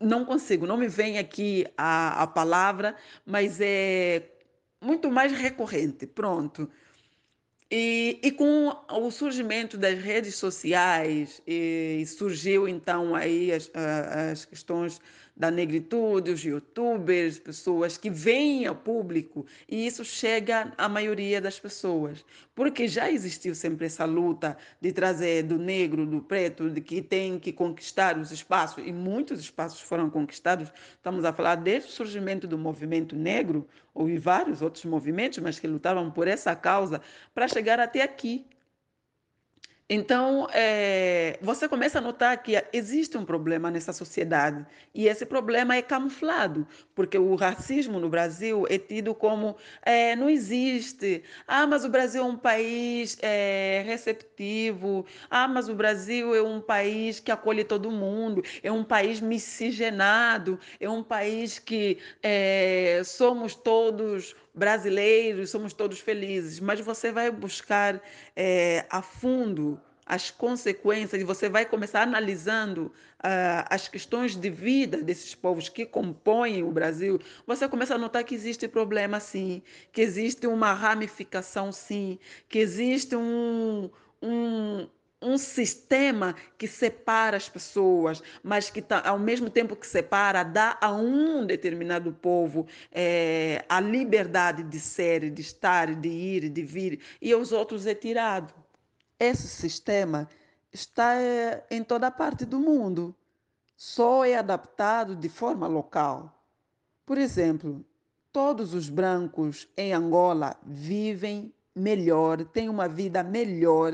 não 0.00 0.24
consigo, 0.24 0.66
não 0.66 0.78
me 0.78 0.88
vem 0.88 1.18
aqui 1.18 1.66
a, 1.76 2.22
a 2.22 2.26
palavra, 2.26 2.96
mas 3.26 3.60
é 3.60 4.30
muito 4.80 5.10
mais 5.10 5.30
recorrente. 5.30 6.06
Pronto. 6.06 6.70
E, 7.72 8.18
e, 8.20 8.32
com 8.32 8.76
o 8.88 9.10
surgimento 9.12 9.78
das 9.78 9.96
redes 10.00 10.34
sociais, 10.34 11.40
surgiu 12.04 12.66
então 12.66 13.14
aí 13.14 13.52
as, 13.52 13.70
as 13.72 14.44
questões 14.44 15.00
da 15.40 15.50
negritude, 15.50 16.32
os 16.32 16.44
youtubers, 16.44 17.38
pessoas 17.38 17.96
que 17.96 18.10
vêm 18.10 18.66
ao 18.66 18.74
público, 18.74 19.46
e 19.66 19.86
isso 19.86 20.04
chega 20.04 20.70
à 20.76 20.86
maioria 20.86 21.40
das 21.40 21.58
pessoas. 21.58 22.22
Porque 22.54 22.86
já 22.86 23.10
existiu 23.10 23.54
sempre 23.54 23.86
essa 23.86 24.04
luta 24.04 24.54
de 24.82 24.92
trazer 24.92 25.44
do 25.44 25.58
negro, 25.58 26.04
do 26.04 26.20
preto, 26.20 26.68
de 26.68 26.82
que 26.82 27.00
tem 27.00 27.38
que 27.38 27.54
conquistar 27.54 28.18
os 28.18 28.30
espaços, 28.30 28.86
e 28.86 28.92
muitos 28.92 29.40
espaços 29.40 29.80
foram 29.80 30.10
conquistados. 30.10 30.70
Estamos 30.96 31.24
a 31.24 31.32
falar 31.32 31.54
desde 31.54 31.88
o 31.88 31.92
surgimento 31.92 32.46
do 32.46 32.58
movimento 32.58 33.16
negro, 33.16 33.66
ou 33.94 34.08
vários 34.20 34.60
outros 34.60 34.84
movimentos, 34.84 35.38
mas 35.38 35.58
que 35.58 35.66
lutavam 35.66 36.10
por 36.10 36.28
essa 36.28 36.54
causa, 36.54 37.00
para 37.34 37.48
chegar 37.48 37.80
até 37.80 38.02
aqui, 38.02 38.44
então, 39.92 40.46
é, 40.52 41.36
você 41.42 41.68
começa 41.68 41.98
a 41.98 42.00
notar 42.00 42.40
que 42.44 42.54
existe 42.72 43.18
um 43.18 43.24
problema 43.24 43.72
nessa 43.72 43.92
sociedade 43.92 44.64
e 44.94 45.08
esse 45.08 45.26
problema 45.26 45.74
é 45.74 45.82
camuflado, 45.82 46.64
porque 46.94 47.18
o 47.18 47.34
racismo 47.34 47.98
no 47.98 48.08
Brasil 48.08 48.64
é 48.70 48.78
tido 48.78 49.12
como 49.16 49.56
é, 49.82 50.14
não 50.14 50.30
existe. 50.30 51.24
Ah, 51.44 51.66
mas 51.66 51.84
o 51.84 51.88
Brasil 51.88 52.22
é 52.22 52.24
um 52.24 52.36
país 52.36 53.18
é, 53.20 53.82
receptivo. 53.84 55.04
Ah, 55.28 55.48
mas 55.48 55.68
o 55.68 55.74
Brasil 55.74 56.36
é 56.36 56.42
um 56.42 56.60
país 56.60 57.18
que 57.18 57.32
acolhe 57.32 57.64
todo 57.64 57.90
mundo. 57.90 58.44
É 58.62 58.70
um 58.70 58.84
país 58.84 59.20
miscigenado. 59.20 60.56
É 60.78 60.88
um 60.88 61.02
país 61.02 61.58
que 61.58 61.98
somos 63.04 63.56
todos 63.56 64.36
brasileiros, 64.54 65.50
somos 65.50 65.72
todos 65.72 66.00
felizes, 66.00 66.60
mas 66.60 66.80
você 66.80 67.12
vai 67.12 67.30
buscar 67.30 68.00
é, 68.36 68.84
a 68.90 69.00
fundo 69.00 69.79
as 70.10 70.28
consequências 70.28 71.22
e 71.22 71.24
você 71.24 71.48
vai 71.48 71.64
começar 71.64 72.02
analisando 72.02 72.86
uh, 73.18 73.62
as 73.70 73.86
questões 73.86 74.34
de 74.34 74.50
vida 74.50 75.00
desses 75.00 75.36
povos 75.36 75.68
que 75.68 75.86
compõem 75.86 76.64
o 76.64 76.72
Brasil, 76.72 77.20
você 77.46 77.68
começa 77.68 77.94
a 77.94 77.98
notar 77.98 78.24
que 78.24 78.34
existe 78.34 78.66
problema 78.66 79.20
sim, 79.20 79.62
que 79.92 80.00
existe 80.00 80.48
uma 80.48 80.72
ramificação 80.72 81.70
sim, 81.70 82.18
que 82.48 82.58
existe 82.58 83.14
um, 83.14 83.88
um 84.20 84.88
um 85.22 85.36
sistema 85.36 86.34
que 86.56 86.66
separa 86.66 87.36
as 87.36 87.46
pessoas, 87.46 88.22
mas 88.42 88.70
que 88.70 88.80
tá, 88.80 89.06
ao 89.06 89.18
mesmo 89.18 89.50
tempo 89.50 89.76
que 89.76 89.86
separa, 89.86 90.42
dá 90.42 90.78
a 90.80 90.90
um 90.92 91.44
determinado 91.44 92.10
povo 92.10 92.66
é, 92.90 93.62
a 93.68 93.80
liberdade 93.80 94.62
de 94.62 94.80
ser, 94.80 95.30
de 95.30 95.42
estar, 95.42 95.94
de 95.94 96.08
ir, 96.08 96.48
de 96.48 96.62
vir, 96.62 97.00
e 97.20 97.32
aos 97.34 97.52
outros 97.52 97.86
é 97.86 97.94
tirado. 97.94 98.54
Esse 99.20 99.46
sistema 99.46 100.26
está 100.72 101.14
é, 101.20 101.66
em 101.70 101.84
toda 101.84 102.10
parte 102.10 102.46
do 102.46 102.58
mundo, 102.58 103.14
só 103.76 104.24
é 104.24 104.34
adaptado 104.34 105.14
de 105.14 105.28
forma 105.28 105.66
local. 105.66 106.42
Por 107.04 107.18
exemplo, 107.18 107.84
todos 108.32 108.72
os 108.72 108.88
brancos 108.88 109.68
em 109.76 109.92
Angola 109.92 110.56
vivem 110.64 111.52
melhor, 111.74 112.44
têm 112.46 112.70
uma 112.70 112.88
vida 112.88 113.22
melhor 113.22 113.92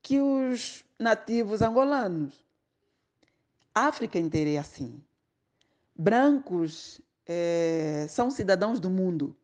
que 0.00 0.20
os 0.20 0.84
nativos 0.98 1.60
angolanos. 1.60 2.44
A 3.74 3.88
África 3.88 4.20
inteira 4.20 4.50
é 4.50 4.58
assim. 4.58 5.02
brancos 5.96 7.00
é, 7.26 8.06
são 8.08 8.30
cidadãos 8.30 8.78
do 8.78 8.88
mundo. 8.88 9.36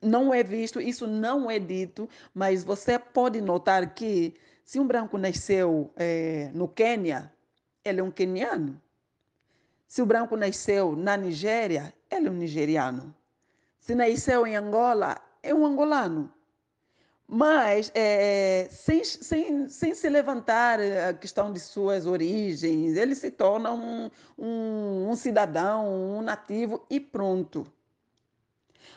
Não 0.00 0.32
é 0.32 0.42
visto, 0.42 0.80
isso 0.80 1.06
não 1.06 1.50
é 1.50 1.58
dito, 1.58 2.08
mas 2.34 2.62
você 2.62 2.98
pode 2.98 3.40
notar 3.40 3.94
que 3.94 4.34
se 4.64 4.78
um 4.78 4.86
branco 4.86 5.18
nasceu 5.18 5.90
é, 5.96 6.50
no 6.54 6.68
Quênia, 6.68 7.32
ele 7.84 8.00
é 8.00 8.02
um 8.02 8.10
queniano. 8.10 8.80
Se 9.86 10.02
o 10.02 10.06
branco 10.06 10.36
nasceu 10.36 10.94
na 10.94 11.16
Nigéria, 11.16 11.94
ele 12.10 12.28
é 12.28 12.30
um 12.30 12.34
nigeriano. 12.34 13.14
Se 13.78 13.94
nasceu 13.94 14.46
em 14.46 14.54
Angola, 14.54 15.16
é 15.42 15.54
um 15.54 15.64
angolano. 15.64 16.32
Mas, 17.26 17.92
é, 17.94 18.68
sem, 18.70 19.04
sem, 19.04 19.68
sem 19.68 19.94
se 19.94 20.08
levantar 20.08 20.80
a 20.80 21.12
questão 21.12 21.52
de 21.52 21.60
suas 21.60 22.06
origens, 22.06 22.96
ele 22.96 23.14
se 23.14 23.30
torna 23.30 23.70
um, 23.70 24.10
um, 24.38 25.10
um 25.10 25.16
cidadão, 25.16 25.86
um 25.86 26.22
nativo 26.22 26.84
e 26.88 26.98
pronto. 26.98 27.66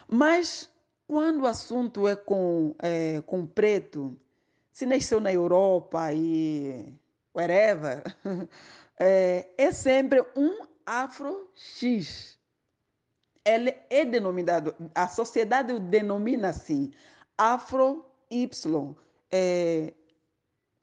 Mas, 0.07 0.69
quando 1.11 1.41
o 1.41 1.45
assunto 1.45 2.07
é 2.07 2.15
com, 2.15 2.73
é, 2.79 3.21
com 3.23 3.45
preto, 3.45 4.17
se 4.71 4.85
nasceu 4.85 5.19
na 5.19 5.29
Europa 5.33 6.13
e 6.13 6.85
wherever, 7.35 8.01
é, 8.97 9.45
é 9.57 9.71
sempre 9.73 10.23
um 10.37 10.65
afro-x. 10.85 12.39
Ele 13.43 13.75
é 13.89 14.05
denominado, 14.05 14.73
a 14.95 15.05
sociedade 15.05 15.73
o 15.73 15.81
denomina 15.81 16.47
assim, 16.47 16.93
afro 17.37 18.05
Y, 18.29 18.95
é, 19.29 19.93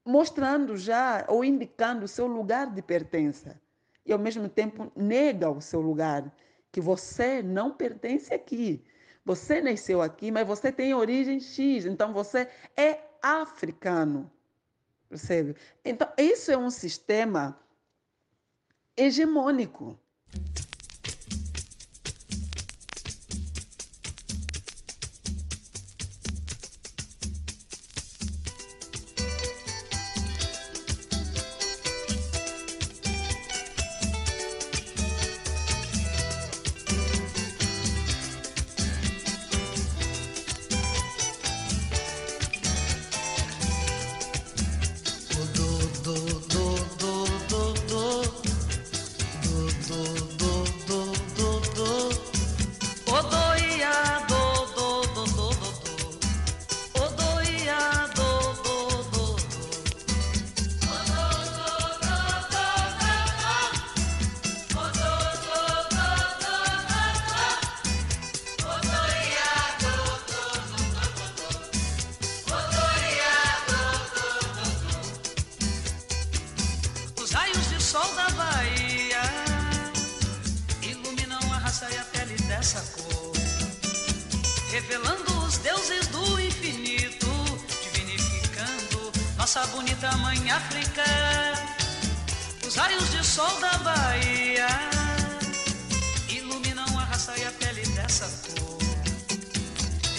mostrando 0.04 0.76
já 0.76 1.24
ou 1.26 1.42
indicando 1.42 2.04
o 2.04 2.08
seu 2.08 2.26
lugar 2.26 2.70
de 2.70 2.82
pertença. 2.82 3.58
E 4.04 4.12
ao 4.12 4.18
mesmo 4.18 4.46
tempo 4.46 4.92
nega 4.94 5.48
o 5.50 5.62
seu 5.62 5.80
lugar, 5.80 6.30
que 6.70 6.82
você 6.82 7.42
não 7.42 7.72
pertence 7.72 8.34
aqui. 8.34 8.84
Você 9.28 9.60
nasceu 9.60 10.00
aqui, 10.00 10.30
mas 10.30 10.46
você 10.46 10.72
tem 10.72 10.94
origem 10.94 11.38
X, 11.38 11.84
então 11.84 12.14
você 12.14 12.48
é 12.74 12.98
africano. 13.20 14.32
Percebe? 15.06 15.54
Então, 15.84 16.10
isso 16.16 16.50
é 16.50 16.56
um 16.56 16.70
sistema 16.70 17.54
hegemônico. 18.96 19.98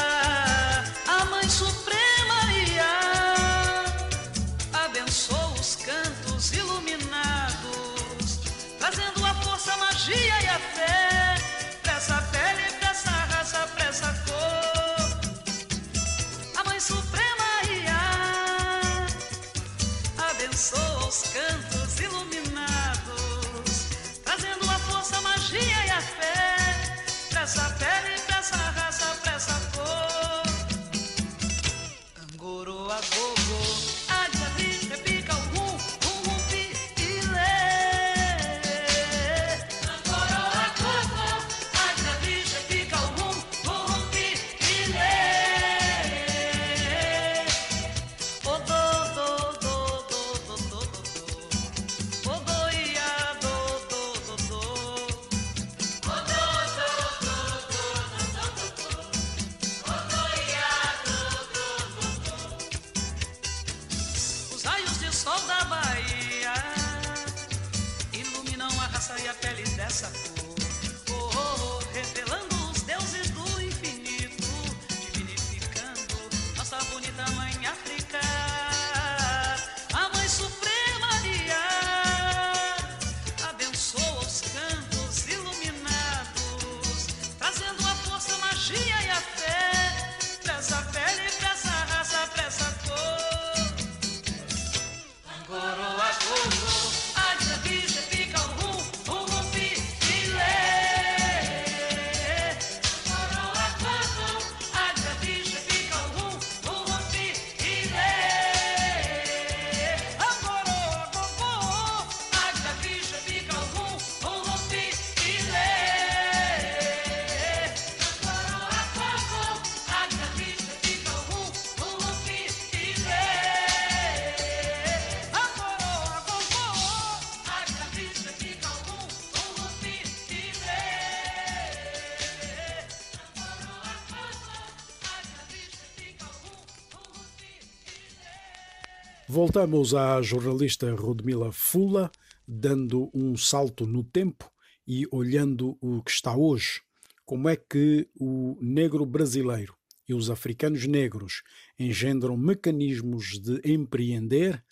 Voltamos 139.45 139.93
à 139.93 140.21
jornalista 140.21 140.89
Rodmila 140.95 141.51
Fula, 141.51 142.09
dando 142.47 143.11
um 143.13 143.35
salto 143.35 143.85
no 143.85 144.01
tempo 144.01 144.49
e 144.87 145.05
olhando 145.11 145.77
o 145.81 146.01
que 146.01 146.11
está 146.11 146.33
hoje. 146.33 146.81
Como 147.25 147.49
é 147.49 147.57
que 147.57 148.07
o 148.17 148.57
negro 148.61 149.05
brasileiro 149.05 149.75
e 150.07 150.13
os 150.13 150.29
africanos 150.29 150.87
negros 150.87 151.43
engendram 151.77 152.37
mecanismos 152.37 153.37
de 153.37 153.59
empreender 153.69 154.63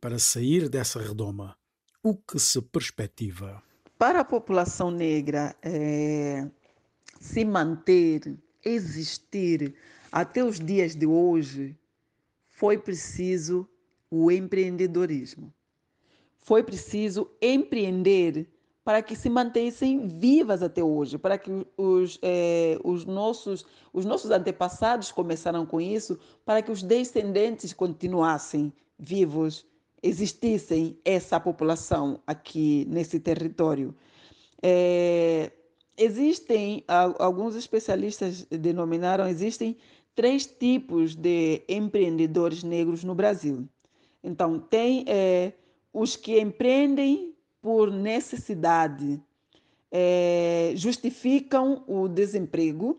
para 0.00 0.18
sair 0.18 0.68
dessa 0.68 1.00
redoma? 1.00 1.56
O 2.02 2.16
que 2.16 2.40
se 2.40 2.60
perspectiva? 2.60 3.62
Para 3.96 4.22
a 4.22 4.24
população 4.24 4.90
negra 4.90 5.54
é, 5.62 6.50
se 7.20 7.44
manter, 7.44 8.36
existir 8.64 9.76
até 10.10 10.42
os 10.42 10.58
dias 10.58 10.96
de 10.96 11.06
hoje, 11.06 11.78
foi 12.48 12.76
preciso 12.76 13.68
o 14.10 14.30
empreendedorismo. 14.30 15.52
Foi 16.36 16.62
preciso 16.62 17.28
empreender 17.40 18.48
para 18.86 19.02
que 19.02 19.16
se 19.16 19.28
mantessem 19.28 20.06
vivas 20.06 20.62
até 20.62 20.80
hoje, 20.82 21.18
para 21.18 21.36
que 21.36 21.50
os, 21.76 22.20
é, 22.22 22.78
os, 22.84 23.04
nossos, 23.04 23.66
os 23.92 24.04
nossos 24.04 24.30
antepassados 24.30 25.10
começaram 25.10 25.66
com 25.66 25.80
isso, 25.80 26.16
para 26.44 26.62
que 26.62 26.70
os 26.70 26.84
descendentes 26.84 27.72
continuassem 27.72 28.72
vivos, 28.96 29.66
existissem 30.00 30.96
essa 31.04 31.40
população 31.40 32.20
aqui 32.24 32.86
nesse 32.88 33.18
território. 33.18 33.92
É, 34.62 35.50
existem, 35.98 36.84
alguns 37.18 37.56
especialistas 37.56 38.44
denominaram, 38.44 39.26
existem 39.26 39.76
três 40.14 40.46
tipos 40.46 41.16
de 41.16 41.64
empreendedores 41.68 42.62
negros 42.62 43.02
no 43.02 43.16
Brasil. 43.16 43.68
Então, 44.26 44.58
tem 44.58 45.04
é, 45.06 45.52
os 45.92 46.16
que 46.16 46.40
empreendem 46.40 47.32
por 47.62 47.92
necessidade 47.92 49.22
é, 49.88 50.72
justificam 50.74 51.84
o 51.86 52.08
desemprego, 52.08 52.98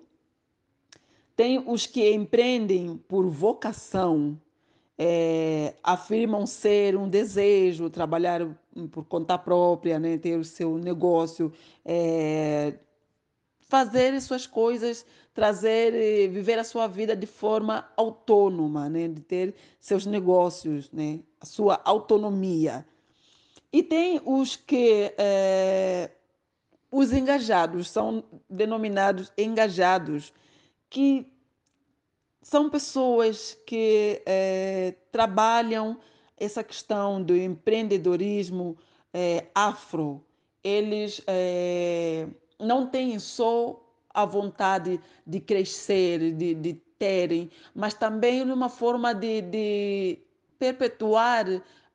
tem 1.35 1.61
os 1.67 1.85
que 1.85 2.09
empreendem 2.09 2.95
por 3.09 3.29
vocação, 3.29 4.39
é, 4.97 5.75
afirmam 5.83 6.47
ser 6.47 6.95
um 6.95 7.09
desejo, 7.09 7.89
trabalhar 7.89 8.47
por 8.89 9.03
conta 9.03 9.37
própria, 9.37 9.99
né, 9.99 10.17
ter 10.17 10.39
o 10.39 10.45
seu 10.45 10.77
negócio, 10.77 11.51
é, 11.83 12.73
fazer 13.59 14.19
suas 14.21 14.47
coisas, 14.47 15.05
trazer, 15.37 16.27
viver 16.29 16.57
a 16.57 16.63
sua 16.63 16.87
vida 16.87 17.15
de 17.15 17.27
forma 17.27 17.87
autônoma, 17.95 18.89
né, 18.89 19.07
de 19.07 19.21
ter 19.21 19.53
seus 19.79 20.03
negócios, 20.03 20.91
né, 20.91 21.19
a 21.39 21.45
sua 21.45 21.79
autonomia. 21.85 22.83
E 23.71 23.83
tem 23.83 24.19
os 24.25 24.55
que 24.55 25.13
é, 25.15 26.09
os 26.91 27.13
engajados, 27.13 27.87
são 27.87 28.23
denominados 28.49 29.31
engajados, 29.37 30.33
que 30.89 31.31
são 32.41 32.67
pessoas 32.67 33.55
que 33.63 34.23
é, 34.25 34.95
trabalham 35.11 35.99
essa 36.35 36.63
questão 36.63 37.21
do 37.21 37.37
empreendedorismo 37.37 38.75
é, 39.13 39.45
afro. 39.53 40.25
Eles 40.63 41.21
não 42.59 42.87
têm 42.87 43.19
só 43.19 43.86
a 44.17 44.25
vontade 44.25 44.99
de 45.27 45.39
crescer, 45.39 46.33
de, 46.33 46.55
de 46.55 46.73
terem, 46.97 47.51
mas 47.75 47.93
também 47.93 48.41
uma 48.41 48.67
forma 48.67 49.13
de, 49.13 49.43
de 49.43 50.19
perpetuar 50.57 51.45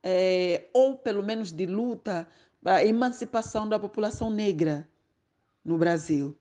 é, 0.01 0.69
ou 0.73 0.97
pelo 0.97 1.21
menos 1.21 1.51
de 1.51 1.65
luta 1.65 2.25
a 2.63 2.81
emancipação 2.85 3.67
da 3.67 3.77
população 3.77 4.29
negra 4.29 4.87
no 5.65 5.77
Brasil. 5.77 6.33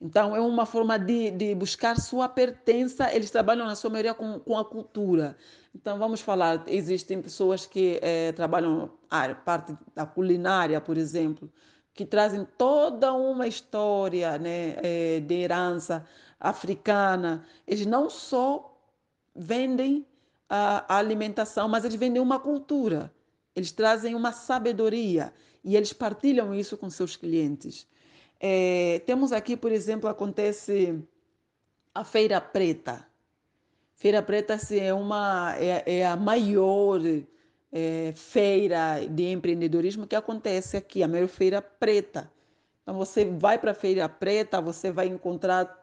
Então, 0.00 0.34
é 0.34 0.40
uma 0.40 0.66
forma 0.66 0.98
de, 0.98 1.30
de 1.30 1.54
buscar 1.54 2.00
sua 2.00 2.28
pertença. 2.28 3.14
Eles 3.14 3.30
trabalham, 3.30 3.66
na 3.66 3.76
sua 3.76 3.90
maioria, 3.90 4.14
com, 4.14 4.40
com 4.40 4.58
a 4.58 4.64
cultura. 4.64 5.36
Então, 5.72 5.96
vamos 5.96 6.20
falar: 6.20 6.64
existem 6.66 7.22
pessoas 7.22 7.66
que 7.66 8.00
é, 8.02 8.32
trabalham 8.32 8.90
a 9.08 9.32
parte 9.32 9.76
da 9.94 10.04
culinária, 10.06 10.80
por 10.80 10.96
exemplo, 10.96 11.48
que 12.00 12.06
trazem 12.06 12.46
toda 12.56 13.12
uma 13.12 13.46
história 13.46 14.38
né, 14.38 14.74
é, 14.82 15.20
de 15.20 15.34
herança 15.34 16.02
africana. 16.40 17.44
Eles 17.66 17.84
não 17.84 18.08
só 18.08 18.74
vendem 19.36 20.06
a, 20.48 20.94
a 20.94 20.96
alimentação, 20.96 21.68
mas 21.68 21.84
eles 21.84 21.98
vendem 21.98 22.22
uma 22.22 22.40
cultura, 22.40 23.12
eles 23.54 23.70
trazem 23.70 24.14
uma 24.14 24.32
sabedoria 24.32 25.30
e 25.62 25.76
eles 25.76 25.92
partilham 25.92 26.54
isso 26.54 26.74
com 26.78 26.88
seus 26.88 27.16
clientes. 27.16 27.86
É, 28.40 29.02
temos 29.04 29.30
aqui, 29.30 29.54
por 29.54 29.70
exemplo, 29.70 30.08
acontece 30.08 30.98
a 31.94 32.02
Feira 32.02 32.40
Preta. 32.40 33.06
Feira 33.94 34.22
Preta 34.22 34.54
assim, 34.54 34.80
é, 34.80 34.94
uma, 34.94 35.54
é, 35.58 35.98
é 35.98 36.06
a 36.06 36.16
maior 36.16 36.98
é, 37.72 38.12
feira 38.16 39.00
de 39.08 39.30
empreendedorismo 39.30 40.06
que 40.06 40.16
acontece 40.16 40.76
aqui, 40.76 41.02
a 41.02 41.08
maior 41.08 41.28
feira 41.28 41.62
preta. 41.62 42.30
Então, 42.82 42.96
você 42.96 43.24
vai 43.24 43.58
para 43.58 43.70
a 43.70 43.74
Feira 43.74 44.08
Preta, 44.08 44.60
você 44.60 44.90
vai 44.90 45.06
encontrar 45.06 45.78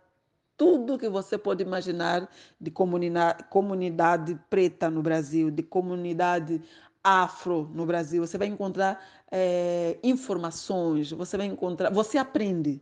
tudo 0.58 0.97
que 0.97 1.08
você 1.08 1.38
pode 1.38 1.63
imaginar 1.63 2.30
de 2.60 2.71
comunidade, 2.71 3.43
comunidade 3.45 4.38
preta 4.50 4.89
no 4.89 5.02
Brasil, 5.02 5.52
de 5.52 5.63
comunidade 5.63 6.62
afro 7.04 7.69
no 7.73 7.86
Brasil. 7.86 8.26
Você 8.26 8.38
vai 8.38 8.47
encontrar 8.47 9.02
é, 9.32 9.97
informações, 10.04 11.12
você 11.12 11.38
vai 11.38 11.45
encontrar, 11.45 11.91
você 11.91 12.17
aprende. 12.17 12.82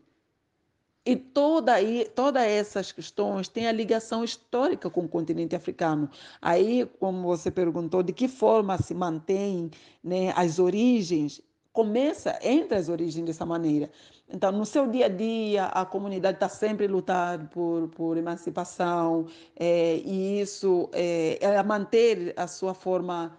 E 1.05 1.15
toda 1.15 1.73
aí, 1.73 2.09
todas 2.15 2.43
essas 2.43 2.91
questões 2.91 3.47
têm 3.47 3.67
a 3.67 3.71
ligação 3.71 4.23
histórica 4.23 4.89
com 4.89 5.01
o 5.01 5.07
continente 5.07 5.55
africano. 5.55 6.09
Aí, 6.41 6.89
como 6.99 7.27
você 7.27 7.51
perguntou, 7.51 8.01
de 8.01 8.11
que 8.11 8.27
forma 8.27 8.77
se 8.79 8.95
mantém 8.95 9.69
né, 10.03 10.33
as 10.35 10.57
origens, 10.57 11.41
começa 11.71 12.39
entre 12.41 12.75
as 12.75 12.89
origens 12.89 13.25
dessa 13.25 13.45
maneira. 13.45 13.91
Então, 14.27 14.51
no 14.51 14.65
seu 14.65 14.87
dia 14.87 15.05
a 15.05 15.09
dia, 15.09 15.65
a 15.65 15.85
comunidade 15.85 16.37
está 16.37 16.49
sempre 16.49 16.87
lutando 16.87 17.49
por, 17.49 17.87
por 17.89 18.17
emancipação, 18.17 19.27
é, 19.55 19.97
e 19.97 20.41
isso 20.41 20.89
é, 20.93 21.37
é 21.39 21.61
manter 21.61 22.33
a 22.35 22.47
sua 22.47 22.73
forma 22.73 23.37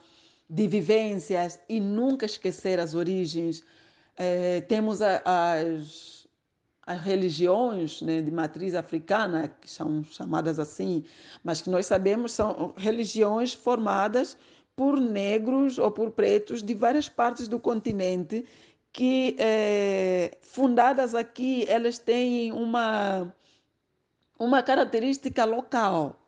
de 0.48 0.68
vivências 0.68 1.58
e 1.68 1.80
nunca 1.80 2.26
esquecer 2.26 2.78
as 2.78 2.94
origens. 2.94 3.64
É, 4.16 4.60
temos 4.62 5.02
a, 5.02 5.20
as, 5.24 6.15
as 6.86 7.02
religiões 7.02 8.00
né, 8.00 8.22
de 8.22 8.30
matriz 8.30 8.74
africana, 8.74 9.48
que 9.60 9.68
são 9.68 10.04
chamadas 10.04 10.60
assim, 10.60 11.04
mas 11.42 11.60
que 11.60 11.68
nós 11.68 11.86
sabemos 11.86 12.32
são 12.32 12.72
religiões 12.76 13.52
formadas 13.52 14.38
por 14.76 15.00
negros 15.00 15.78
ou 15.78 15.90
por 15.90 16.12
pretos 16.12 16.62
de 16.62 16.74
várias 16.74 17.08
partes 17.08 17.48
do 17.48 17.58
continente 17.58 18.44
que 18.92 19.36
é, 19.38 20.38
fundadas 20.40 21.14
aqui, 21.14 21.66
elas 21.68 21.98
têm 21.98 22.52
uma, 22.52 23.34
uma 24.38 24.62
característica 24.62 25.44
local 25.44 26.18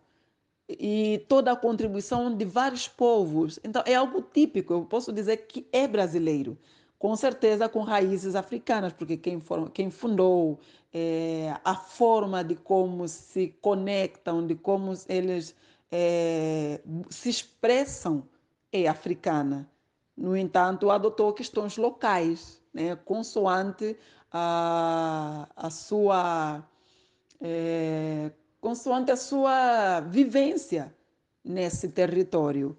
e 0.68 1.24
toda 1.28 1.52
a 1.52 1.56
contribuição 1.56 2.34
de 2.36 2.44
vários 2.44 2.86
povos. 2.86 3.58
Então, 3.64 3.82
é 3.86 3.94
algo 3.94 4.20
típico, 4.20 4.74
eu 4.74 4.84
posso 4.84 5.12
dizer 5.12 5.46
que 5.46 5.66
é 5.72 5.88
brasileiro, 5.88 6.58
com 6.98 7.14
certeza 7.14 7.68
com 7.68 7.82
raízes 7.82 8.34
africanas, 8.34 8.92
porque 8.92 9.16
quem, 9.16 9.40
for, 9.40 9.70
quem 9.70 9.90
fundou, 9.90 10.58
é, 10.92 11.54
a 11.64 11.74
forma 11.74 12.42
de 12.42 12.56
como 12.56 13.06
se 13.06 13.54
conectam, 13.60 14.46
de 14.46 14.54
como 14.54 14.92
eles 15.08 15.54
é, 15.92 16.80
se 17.08 17.28
expressam 17.28 18.24
é 18.72 18.88
africana. 18.88 19.70
No 20.16 20.36
entanto, 20.36 20.90
adotou 20.90 21.32
questões 21.32 21.76
locais, 21.76 22.60
né, 22.74 22.96
consoante 22.96 23.96
a, 24.32 25.48
a 25.56 25.70
sua 25.70 26.64
é, 27.40 28.32
consoante 28.60 29.12
a 29.12 29.16
sua 29.16 30.00
vivência 30.00 30.92
nesse 31.44 31.88
território. 31.88 32.76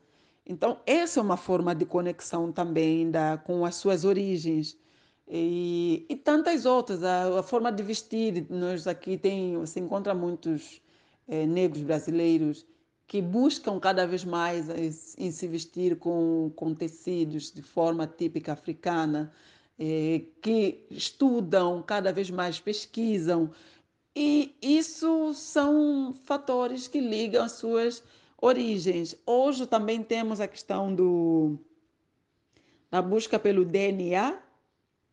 Então, 0.50 0.80
essa 0.84 1.20
é 1.20 1.24
uma 1.24 1.38
forma 1.38 1.76
de 1.76 1.86
conexão 1.86 2.52
também 2.52 3.12
da, 3.12 3.38
com 3.38 3.64
as 3.64 3.76
suas 3.76 4.04
origens. 4.04 4.76
E, 5.28 6.08
e 6.10 6.16
tantas 6.16 6.66
outras, 6.66 7.04
a, 7.04 7.40
a, 7.40 7.44
forma 7.44 7.72
de 7.72 7.84
vestir. 7.84 8.48
Nós 8.50 8.88
aqui 8.88 9.16
tem, 9.16 9.56
você 9.60 9.80
encontra 9.80 10.16
muitos 10.16 10.82
é, 11.28 11.46
negros 11.46 11.84
brasileiros 11.84 12.66
que 13.08 13.22
buscam 13.22 13.80
cada 13.80 14.08
vez 14.08 14.26
mais 14.26 14.68
em 15.18 15.32
se 15.32 15.48
vestir 15.48 15.98
com, 15.98 16.52
com 16.56 16.74
tecidos 16.74 17.52
de 17.52 17.62
forma 17.62 18.08
típica 18.08 18.54
africana, 18.54 19.32
eh, 19.80 20.22
que 20.42 20.86
estudam 20.92 21.82
cada 21.82 22.14
vez 22.14 22.30
mais, 22.30 22.60
pesquisam. 22.60 23.52
E 24.16 24.56
isso 24.62 25.34
são 25.34 26.14
fatores 26.24 26.88
que 26.88 27.00
ligam 27.00 27.44
as 27.44 27.54
suas 27.54 28.04
origens. 28.42 29.16
Hoje 29.26 29.66
também 29.66 30.02
temos 30.04 30.40
a 30.40 30.48
questão 30.48 30.94
do, 30.94 31.58
da 32.90 33.02
busca 33.02 33.38
pelo 33.38 33.66
DNA. 33.66 34.40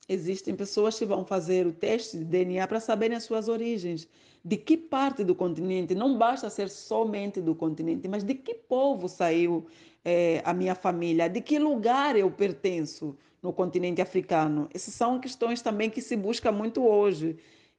Existem 0.09 0.55
pessoas 0.55 0.99
que 0.99 1.05
vão 1.05 1.25
fazer 1.25 1.67
o 1.67 1.73
teste 1.73 2.19
de 2.19 2.25
DNA 2.25 2.67
para 2.67 2.81
saberem 2.81 3.17
as 3.17 3.25
suas 3.25 3.49
origens. 3.49 4.09
De 4.45 4.57
que 4.57 4.77
parte 4.77 5.25
do 5.25 5.35
continente, 5.35 5.95
não 5.95 6.17
basta 6.17 6.49
ser 6.49 6.71
somente 6.71 7.41
do 7.41 7.55
continente, 7.55 8.07
mas 8.07 8.23
de 8.23 8.35
que 8.35 8.55
povo 8.55 9.09
saiu 9.09 9.67
é, 10.05 10.41
a 10.45 10.55
minha 10.55 10.77
família, 10.77 11.29
de 11.29 11.41
que 11.41 11.59
lugar 11.59 12.17
eu 12.17 12.31
pertenço 12.31 13.17
no 13.43 13.53
continente 13.53 14.01
africano. 14.01 14.69
Essas 14.73 14.95
são 14.95 15.19
questões 15.19 15.63
também 15.63 15.91
que 15.91 16.01
se 16.01 16.17
busca 16.17 16.53
muito 16.53 16.87
hoje. 16.87 17.37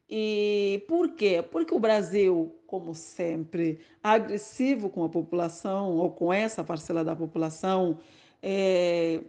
E 0.10 0.86
por 0.88 1.10
quê? 1.10 1.42
Porque 1.42 1.74
o 1.74 1.80
Brasil, 1.80 2.56
como 2.66 2.96
sempre, 2.96 3.80
agressivo 4.02 4.90
com 4.90 5.04
a 5.04 5.10
população 5.10 5.98
ou 5.98 6.12
com 6.12 6.32
essa 6.32 6.64
parcela 6.64 7.04
da 7.04 7.16
população, 7.16 8.00
é, 8.42 9.22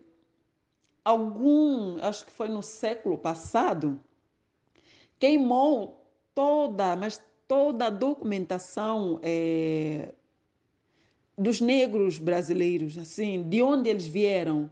algum, 1.05 1.99
acho 2.01 2.25
que 2.27 2.33
foi 2.33 2.49
no 2.49 2.63
século 2.63 3.19
passado, 3.19 4.01
queimou 5.19 6.07
toda, 6.33 6.95
mas 6.95 7.21
toda 7.49 7.87
a 7.87 7.91
documentação 7.91 9.19
é, 9.21 10.15
dos 11.37 11.61
negros 11.61 12.19
brasileiros, 12.19 12.97
assim, 12.97 13.43
de 13.49 13.61
onde 13.63 13.91
eles 13.91 14.07
vieram, 14.07 14.71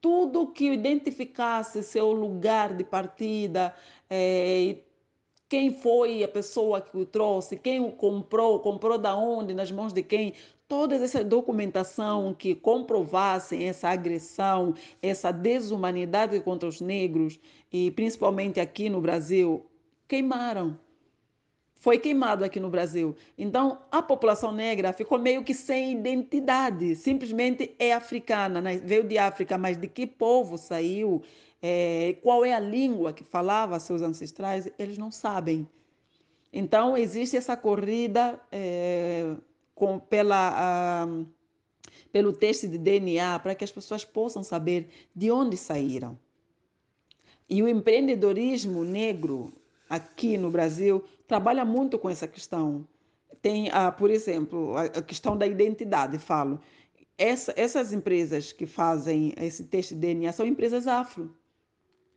tudo 0.00 0.46
que 0.52 0.70
identificasse 0.72 1.82
seu 1.82 2.12
lugar 2.12 2.74
de 2.74 2.84
partida, 2.84 3.74
é, 4.08 4.76
quem 5.48 5.72
foi 5.72 6.22
a 6.22 6.28
pessoa 6.28 6.80
que 6.80 6.96
o 6.96 7.06
trouxe, 7.06 7.56
quem 7.56 7.80
o 7.80 7.90
comprou, 7.90 8.60
comprou 8.60 8.98
da 8.98 9.16
onde, 9.16 9.54
nas 9.54 9.72
mãos 9.72 9.92
de 9.92 10.02
quem, 10.02 10.34
toda 10.68 10.94
essa 10.96 11.24
documentação 11.24 12.34
que 12.34 12.54
comprovassem 12.54 13.66
essa 13.66 13.88
agressão, 13.88 14.74
essa 15.00 15.32
desumanidade 15.32 16.38
contra 16.40 16.68
os 16.68 16.80
negros, 16.80 17.40
e 17.72 17.90
principalmente 17.90 18.60
aqui 18.60 18.90
no 18.90 19.00
Brasil, 19.00 19.64
queimaram. 20.06 20.78
Foi 21.80 21.96
queimado 21.96 22.44
aqui 22.44 22.58
no 22.58 22.68
Brasil. 22.68 23.16
Então, 23.38 23.78
a 23.90 24.02
população 24.02 24.50
negra 24.50 24.92
ficou 24.92 25.16
meio 25.16 25.44
que 25.44 25.54
sem 25.54 25.92
identidade. 25.92 26.96
Simplesmente 26.96 27.74
é 27.78 27.92
africana, 27.92 28.60
né? 28.60 28.78
veio 28.78 29.04
de 29.04 29.16
África, 29.16 29.56
mas 29.56 29.76
de 29.76 29.86
que 29.86 30.04
povo 30.04 30.58
saiu? 30.58 31.22
É, 31.60 32.16
qual 32.22 32.44
é 32.44 32.52
a 32.52 32.60
língua 32.60 33.12
que 33.12 33.24
falava 33.24 33.80
seus 33.80 34.02
ancestrais, 34.02 34.68
eles 34.78 34.96
não 34.96 35.10
sabem. 35.10 35.68
Então, 36.52 36.96
existe 36.96 37.36
essa 37.36 37.56
corrida 37.56 38.40
é, 38.50 39.34
com, 39.74 39.98
pela, 39.98 41.02
a, 41.04 41.06
pelo 42.12 42.32
teste 42.32 42.66
de 42.66 42.78
DNA 42.78 43.38
para 43.40 43.54
que 43.54 43.64
as 43.64 43.72
pessoas 43.72 44.04
possam 44.04 44.42
saber 44.42 44.88
de 45.14 45.30
onde 45.30 45.56
saíram. 45.56 46.18
E 47.50 47.62
o 47.62 47.68
empreendedorismo 47.68 48.84
negro 48.84 49.52
aqui 49.88 50.36
no 50.38 50.50
Brasil 50.50 51.04
trabalha 51.26 51.64
muito 51.64 51.98
com 51.98 52.08
essa 52.08 52.28
questão. 52.28 52.86
Tem, 53.42 53.70
a, 53.70 53.90
por 53.90 54.10
exemplo, 54.10 54.76
a 54.76 55.02
questão 55.02 55.36
da 55.36 55.46
identidade, 55.46 56.18
falo. 56.18 56.60
Essa, 57.16 57.52
essas 57.56 57.92
empresas 57.92 58.52
que 58.52 58.66
fazem 58.66 59.34
esse 59.36 59.64
teste 59.64 59.94
de 59.94 60.00
DNA 60.00 60.32
são 60.32 60.46
empresas 60.46 60.86
afro 60.86 61.34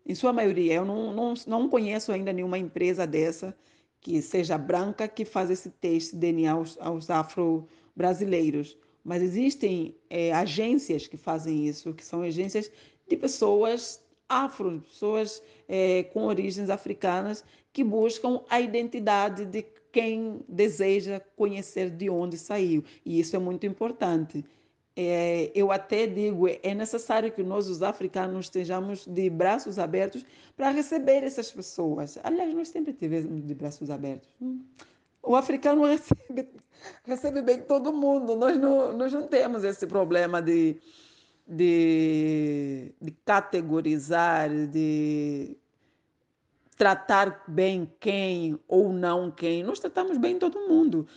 em 0.05 0.15
sua 0.15 0.33
maioria. 0.33 0.75
Eu 0.75 0.85
não, 0.85 1.13
não, 1.13 1.33
não 1.47 1.69
conheço 1.69 2.11
ainda 2.11 2.33
nenhuma 2.33 2.57
empresa 2.57 3.05
dessa 3.05 3.55
que 3.99 4.21
seja 4.21 4.57
branca 4.57 5.07
que 5.07 5.23
faz 5.23 5.49
esse 5.49 5.69
teste 5.69 6.13
de 6.13 6.19
DNA 6.19 6.51
aos, 6.51 6.77
aos 6.79 7.09
afro-brasileiros. 7.09 8.77
Mas 9.03 9.21
existem 9.21 9.95
é, 10.09 10.31
agências 10.33 11.07
que 11.07 11.17
fazem 11.17 11.67
isso, 11.67 11.93
que 11.93 12.03
são 12.03 12.21
agências 12.21 12.71
de 13.07 13.15
pessoas 13.15 14.01
afro, 14.27 14.81
pessoas 14.81 15.41
é, 15.67 16.03
com 16.03 16.23
origens 16.25 16.69
africanas 16.69 17.43
que 17.73 17.83
buscam 17.83 18.41
a 18.49 18.59
identidade 18.61 19.45
de 19.45 19.65
quem 19.91 20.39
deseja 20.47 21.21
conhecer 21.35 21.89
de 21.89 22.09
onde 22.09 22.37
saiu. 22.37 22.83
E 23.05 23.19
isso 23.19 23.35
é 23.35 23.39
muito 23.39 23.65
importante 23.65 24.43
é, 24.95 25.51
eu 25.55 25.71
até 25.71 26.05
digo, 26.05 26.47
é 26.47 26.73
necessário 26.73 27.31
que 27.31 27.41
nós, 27.41 27.67
os 27.67 27.81
africanos, 27.81 28.45
estejamos 28.45 29.05
de 29.05 29.29
braços 29.29 29.79
abertos 29.79 30.25
para 30.55 30.69
receber 30.69 31.23
essas 31.23 31.51
pessoas. 31.51 32.17
Aliás, 32.23 32.53
nós 32.53 32.67
sempre 32.67 32.93
tivemos 32.93 33.45
de 33.45 33.55
braços 33.55 33.89
abertos. 33.89 34.29
Hum. 34.41 34.61
O 35.23 35.35
africano 35.35 35.85
recebe, 35.85 36.49
recebe 37.05 37.41
bem 37.41 37.61
todo 37.61 37.93
mundo. 37.93 38.35
Nós 38.35 38.57
não, 38.57 38.91
nós 38.97 39.13
não 39.13 39.27
temos 39.27 39.63
esse 39.63 39.87
problema 39.87 40.41
de, 40.41 40.77
de, 41.47 42.93
de 43.01 43.11
categorizar, 43.25 44.49
de 44.67 45.55
tratar 46.77 47.43
bem 47.47 47.89
quem 47.99 48.59
ou 48.67 48.91
não 48.91 49.31
quem. 49.31 49.63
Nós 49.63 49.79
tratamos 49.79 50.17
bem 50.17 50.37
todo 50.37 50.67
mundo. 50.67 51.07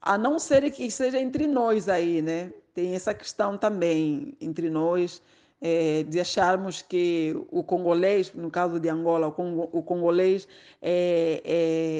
A 0.00 0.16
não 0.16 0.38
ser 0.38 0.70
que 0.70 0.88
seja 0.90 1.18
entre 1.18 1.46
nós 1.46 1.88
aí, 1.88 2.22
né? 2.22 2.52
Tem 2.74 2.94
essa 2.94 3.14
questão 3.14 3.56
também 3.56 4.36
entre 4.40 4.68
nós 4.68 5.22
é, 5.60 6.02
de 6.02 6.20
acharmos 6.20 6.82
que 6.82 7.34
o 7.50 7.62
congolês, 7.62 8.32
no 8.34 8.50
caso 8.50 8.78
de 8.78 8.88
Angola, 8.88 9.28
o, 9.28 9.32
Congo, 9.32 9.70
o 9.72 9.82
congolês 9.82 10.46
é, 10.82 11.40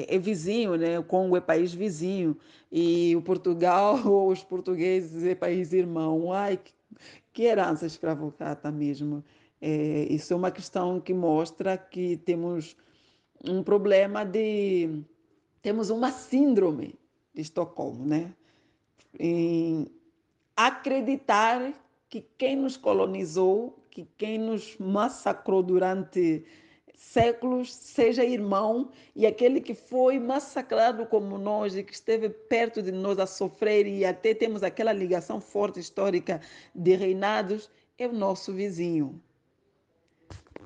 é, 0.07 0.15
é, 0.15 0.19
vizinho, 0.19 0.75
né? 0.75 0.99
o 0.99 1.03
Congo 1.03 1.35
é 1.35 1.41
país 1.41 1.73
vizinho, 1.73 2.37
e 2.71 3.15
o 3.15 3.21
Portugal, 3.23 3.99
ou 4.05 4.29
os 4.29 4.43
portugueses, 4.43 5.23
é 5.23 5.33
país 5.33 5.73
irmão. 5.73 6.31
Ai, 6.31 6.57
que, 6.57 6.73
que 7.33 7.43
herança 7.43 7.87
escravocrata 7.87 8.71
mesmo. 8.71 9.23
Isso 10.09 10.31
é 10.31 10.35
uma 10.35 10.51
questão 10.51 10.99
que 10.99 11.11
mostra 11.11 11.75
que 11.75 12.17
temos 12.17 12.77
um 13.43 13.63
problema 13.63 14.23
de. 14.23 15.01
temos 15.63 15.89
uma 15.89 16.11
síndrome 16.11 16.93
de 17.33 17.41
Estocolmo, 17.41 18.05
né? 18.05 18.31
Em, 19.19 19.87
acreditar 20.55 21.73
que 22.09 22.21
quem 22.37 22.55
nos 22.55 22.77
colonizou, 22.77 23.77
que 23.91 24.07
quem 24.17 24.37
nos 24.37 24.77
massacrou 24.77 25.61
durante 25.61 26.45
séculos 26.95 27.73
seja 27.73 28.23
irmão 28.23 28.89
e 29.15 29.25
aquele 29.25 29.59
que 29.59 29.75
foi 29.75 30.19
massacrado 30.19 31.05
como 31.05 31.37
nós 31.37 31.75
e 31.75 31.83
que 31.83 31.93
esteve 31.93 32.29
perto 32.29 32.81
de 32.81 32.91
nós 32.91 33.19
a 33.19 33.27
sofrer 33.27 33.85
e 33.85 34.05
até 34.05 34.33
temos 34.33 34.63
aquela 34.63 34.93
ligação 34.93 35.39
forte 35.41 35.79
histórica 35.79 36.41
de 36.73 36.95
reinados 36.95 37.69
é 37.97 38.07
o 38.07 38.13
nosso 38.13 38.53
vizinho. 38.53 39.21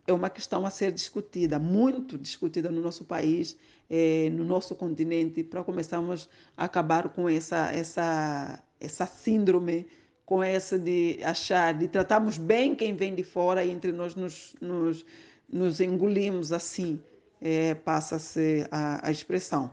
É 0.07 0.13
uma 0.13 0.29
questão 0.29 0.65
a 0.65 0.71
ser 0.71 0.91
discutida, 0.91 1.59
muito 1.59 2.17
discutida 2.17 2.71
no 2.71 2.81
nosso 2.81 3.05
país, 3.05 3.55
eh, 3.89 4.29
no 4.31 4.43
nosso 4.43 4.75
continente, 4.75 5.43
para 5.43 5.63
começarmos 5.63 6.27
a 6.57 6.65
acabar 6.65 7.09
com 7.09 7.29
essa, 7.29 7.71
essa 7.71 8.63
essa 8.80 9.05
síndrome 9.05 9.88
com 10.25 10.43
essa 10.43 10.77
de 10.77 11.19
achar, 11.23 11.73
de 11.73 11.88
tratarmos 11.88 12.38
bem 12.38 12.75
quem 12.75 12.95
vem 12.95 13.15
de 13.15 13.23
fora 13.23 13.65
e 13.65 13.71
entre 13.71 13.91
nós 13.91 14.15
nos, 14.15 14.55
nos, 14.61 15.05
nos 15.51 15.82
engolimos 15.82 16.51
assim, 16.51 17.01
é, 17.41 17.73
passa-se 17.73 18.67
a, 18.69 19.07
a 19.07 19.11
expressão. 19.11 19.71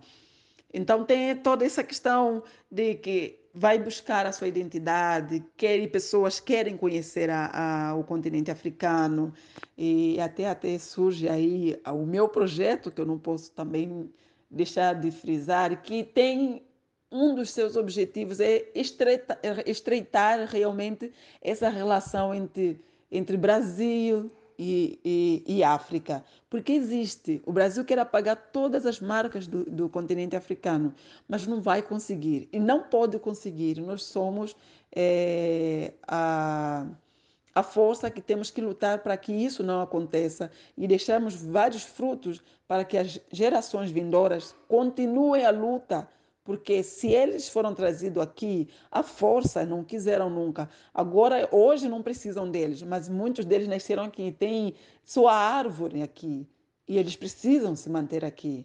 Então 0.73 1.05
tem 1.05 1.37
toda 1.37 1.65
essa 1.65 1.85
questão 1.85 2.43
de 2.71 2.95
que 2.95 3.39
vai 3.53 3.79
buscar 3.79 4.27
a 4.27 4.33
sua 4.33 4.49
identidade, 4.49 5.43
quer 5.57 5.87
pessoas 5.91 6.39
querem 6.39 6.77
conhecer 6.77 7.31
a, 7.31 7.91
a, 7.91 7.95
o 7.95 8.05
continente 8.05 8.51
africano 8.51 9.33
e 9.79 10.21
até 10.21 10.49
até 10.49 10.79
surge 10.79 11.29
aí 11.29 11.81
o 11.87 12.05
meu 12.05 12.29
projeto 12.29 12.91
que 12.91 13.01
eu 13.01 13.07
não 13.07 13.19
posso 13.19 13.51
também 13.53 14.13
deixar 14.51 14.95
de 14.95 15.11
frisar 15.11 15.83
que 15.83 16.05
tem 16.05 16.63
um 17.11 17.35
dos 17.35 17.51
seus 17.51 17.77
objetivos 17.77 18.41
é 18.41 18.69
estreitar, 18.75 19.39
estreitar 19.67 20.47
realmente 20.49 21.13
essa 21.41 21.69
relação 21.69 22.35
entre, 22.35 22.81
entre 23.11 23.37
Brasil 23.37 24.31
e, 24.59 24.99
e, 25.05 25.45
e, 25.47 25.65
África. 25.65 26.25
Porque 26.51 26.73
existe. 26.73 27.43
O 27.47 27.53
Brasil 27.53 27.85
quer 27.85 27.99
apagar 27.99 28.37
todas 28.53 28.87
as 28.87 29.01
marcas 29.01 29.47
do, 29.47 29.65
do 29.65 29.89
continente 29.89 30.35
africano, 30.35 30.95
mas 31.29 31.47
não 31.47 31.61
vai 31.61 31.83
conseguir. 31.83 32.49
E 32.53 32.59
não 32.59 32.83
pode 32.83 33.19
conseguir. 33.19 33.81
Nós 33.81 34.03
somos 34.03 34.57
é, 34.95 35.93
a, 36.09 36.87
a 37.55 37.63
força 37.63 38.11
que 38.11 38.21
temos 38.21 38.51
que 38.51 38.61
lutar 38.61 38.99
para 38.99 39.17
que 39.17 39.33
isso 39.33 39.63
não 39.63 39.81
aconteça 39.81 40.51
e 40.77 40.89
deixarmos 40.89 41.35
vários 41.37 41.83
frutos 41.83 42.43
para 42.67 42.85
que 42.85 42.99
as 42.99 43.21
gerações 43.31 43.91
vindouras 43.91 44.55
continuem 44.67 45.45
a 45.45 45.51
luta 45.51 46.09
porque 46.47 46.83
se 46.85 47.09
eles 47.09 47.49
foram 47.49 47.75
trazidos 47.75 48.23
aqui, 48.23 48.69
a 48.91 49.03
força 49.03 49.67
não 49.67 49.83
quiseram 49.85 50.31
nunca. 50.31 50.71
Agora, 50.95 51.49
hoje 51.51 51.89
não 51.89 52.03
precisam 52.03 52.49
deles, 52.49 52.81
mas 52.83 53.09
muitos 53.09 53.45
deles 53.45 53.67
nasceram 53.67 54.05
aqui, 54.05 54.31
têm 54.31 54.75
sua 55.05 55.35
árvore 55.35 56.03
aqui, 56.03 56.49
e 56.89 56.97
eles 56.97 57.17
precisam 57.17 57.75
se 57.75 57.91
manter 57.91 58.25
aqui. 58.25 58.65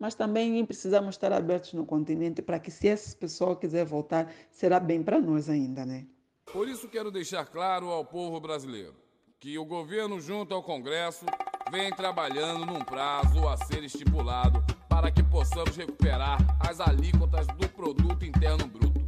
mas 0.00 0.14
também 0.14 0.64
precisamos 0.64 1.14
estar 1.14 1.30
abertos 1.30 1.74
no 1.74 1.84
continente 1.84 2.40
para 2.40 2.58
que 2.58 2.70
se 2.70 2.88
essa 2.88 3.14
pessoa 3.14 3.54
quiser 3.54 3.84
voltar, 3.84 4.32
será 4.50 4.80
bem 4.80 5.02
para 5.02 5.20
nós 5.20 5.50
ainda, 5.50 5.84
né? 5.84 6.06
Por 6.50 6.66
isso 6.66 6.88
quero 6.88 7.10
deixar 7.10 7.44
claro 7.44 7.90
ao 7.90 8.02
povo 8.02 8.40
brasileiro 8.40 8.96
que 9.38 9.58
o 9.58 9.64
governo 9.64 10.18
junto 10.18 10.54
ao 10.54 10.62
Congresso 10.62 11.26
vem 11.70 11.90
trabalhando 11.94 12.64
num 12.64 12.82
prazo 12.82 13.46
a 13.46 13.58
ser 13.58 13.84
estipulado 13.84 14.64
para 15.00 15.10
que 15.10 15.22
possamos 15.22 15.74
recuperar 15.78 16.36
as 16.60 16.78
alíquotas 16.78 17.46
do 17.46 17.66
produto 17.70 18.22
interno 18.22 18.66
bruto. 18.66 19.00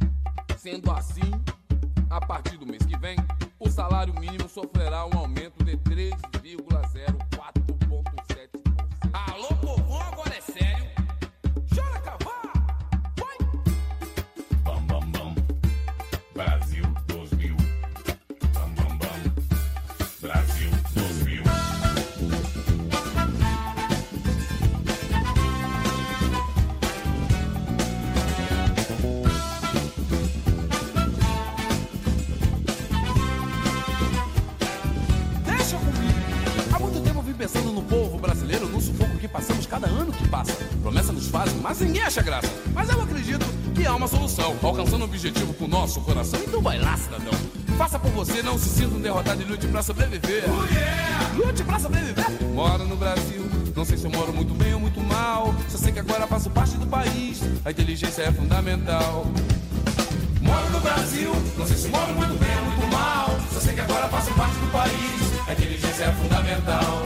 Sendo 0.57 0.91
assim, 0.91 1.31
a 2.09 2.19
partir 2.19 2.57
do 2.57 2.65
mês 2.65 2.83
que 2.83 2.97
vem, 2.97 3.15
o 3.59 3.69
salário 3.69 4.11
mínimo 4.19 4.49
sofrerá 4.49 5.05
um 5.05 5.15
aumento 5.15 5.63
de 5.63 5.77
3,04,7%. 5.77 7.32
Fazem, 41.43 41.59
mas 41.61 41.79
ninguém 41.79 42.01
acha 42.01 42.21
graça. 42.21 42.49
Mas 42.73 42.89
eu 42.89 43.01
acredito 43.01 43.45
que 43.75 43.85
há 43.85 43.95
uma 43.95 44.07
solução, 44.07 44.55
alcançando 44.61 45.01
o 45.01 45.05
objetivo 45.05 45.53
com 45.53 45.65
o 45.65 45.67
nosso 45.67 46.01
coração. 46.01 46.39
Então 46.39 46.61
vai 46.61 46.79
lá, 46.79 46.95
cidadão. 46.97 47.33
Faça 47.77 47.99
por 47.99 48.11
você, 48.11 48.41
não 48.41 48.57
se 48.57 48.69
sinta 48.69 48.95
um 48.95 49.01
derrotado 49.01 49.41
e 49.41 49.45
lute 49.45 49.67
pra 49.67 49.81
sobreviver. 49.81 50.43
Lute 51.35 51.63
pra 51.63 51.79
sobreviver. 51.79 52.25
Moro 52.53 52.85
no 52.85 52.95
Brasil, 52.95 53.49
não 53.75 53.83
sei 53.83 53.97
se 53.97 54.05
eu 54.05 54.11
moro 54.11 54.31
muito 54.31 54.53
bem 54.53 54.73
ou 54.73 54.79
muito 54.79 55.01
mal. 55.01 55.53
Só 55.69 55.77
sei 55.77 55.91
que 55.91 55.99
agora 55.99 56.27
faço 56.27 56.49
parte 56.49 56.77
do 56.77 56.85
país. 56.85 57.41
A 57.65 57.71
inteligência 57.71 58.23
é 58.23 58.31
fundamental. 58.31 59.25
Moro 60.41 60.69
no 60.69 60.79
Brasil, 60.79 61.31
não 61.57 61.65
sei 61.65 61.77
se 61.77 61.87
moro 61.87 62.13
muito 62.13 62.37
bem 62.39 62.57
ou 62.59 62.65
muito 62.65 62.95
mal. 62.95 63.29
Só 63.51 63.59
sei 63.59 63.73
que 63.73 63.81
agora 63.81 64.07
faço 64.07 64.31
parte 64.33 64.55
do 64.55 64.71
país. 64.71 65.47
A 65.47 65.53
inteligência 65.53 66.03
é 66.03 66.11
fundamental. 66.11 67.02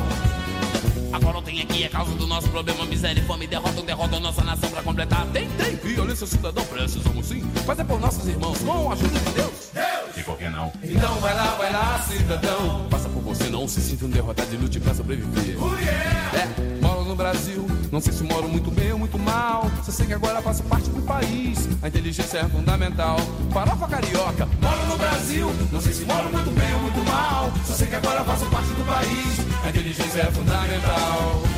Aqui 1.61 1.85
a 1.85 1.89
causa 1.89 2.13
do 2.13 2.27
nosso 2.27 2.47
problema, 2.49 2.85
miséria 2.85 3.19
e 3.19 3.23
fome, 3.23 3.47
derrota, 3.47 3.81
derrota 3.81 4.17
a 4.17 4.19
nossa 4.19 4.43
nação 4.43 4.69
pra 4.69 4.83
completar. 4.83 5.25
Tem, 5.33 5.49
tem, 5.49 5.75
violência 5.75 6.27
cidadão, 6.27 6.63
precisamos 6.65 7.25
sim, 7.25 7.41
fazer 7.65 7.83
por 7.83 7.99
nossos 7.99 8.27
irmãos, 8.27 8.59
com 8.59 8.91
a 8.91 8.93
ajuda 8.93 9.19
de 9.19 9.31
Deus. 9.31 9.71
E 10.15 10.23
por 10.23 10.37
que 10.37 10.49
não? 10.49 10.71
Então 10.83 11.15
vai 11.15 11.33
lá, 11.35 11.55
vai 11.55 11.73
lá, 11.73 11.99
cidadão. 12.07 12.87
Faça 12.91 13.09
por 13.09 13.23
você, 13.23 13.49
não 13.49 13.67
se 13.67 13.81
sinta 13.81 14.05
um 14.05 14.09
derrotado 14.09 14.53
e 14.53 14.57
lute 14.57 14.79
pra 14.79 14.93
sobreviver. 14.93 15.57
É, 15.57 16.57
moro 16.57 16.73
no 16.73 16.76
Brasil, 17.17 17.65
não 17.91 17.99
sei 17.99 18.13
se 18.13 18.23
moro 18.23 18.47
muito 18.47 18.69
bem 18.69 18.93
ou 18.93 18.99
muito 18.99 19.17
mal. 19.17 19.69
Só 19.83 19.91
sei 19.91 20.05
que 20.05 20.13
agora 20.13 20.39
faço 20.39 20.63
parte 20.63 20.87
do 20.91 21.01
país. 21.01 21.67
A 21.81 21.87
inteligência 21.87 22.37
é 22.37 22.43
fundamental. 22.43 23.17
Farofa 23.51 23.87
carioca, 23.87 24.47
Moro 24.61 24.85
no 24.85 24.97
Brasil, 24.97 25.51
não 25.71 25.81
sei 25.81 25.93
se 25.93 26.05
moro 26.05 26.31
muito 26.31 26.51
bem 26.51 26.73
ou 26.75 26.81
muito 26.81 27.03
mal. 27.09 27.51
Só 27.65 27.73
sei 27.73 27.87
que 27.87 27.95
agora 27.95 28.23
faço 28.23 28.45
parte 28.45 28.69
do 28.69 28.85
país. 28.85 29.65
A 29.65 29.69
inteligência 29.69 30.21
é 30.21 30.31
fundamental. 30.31 31.56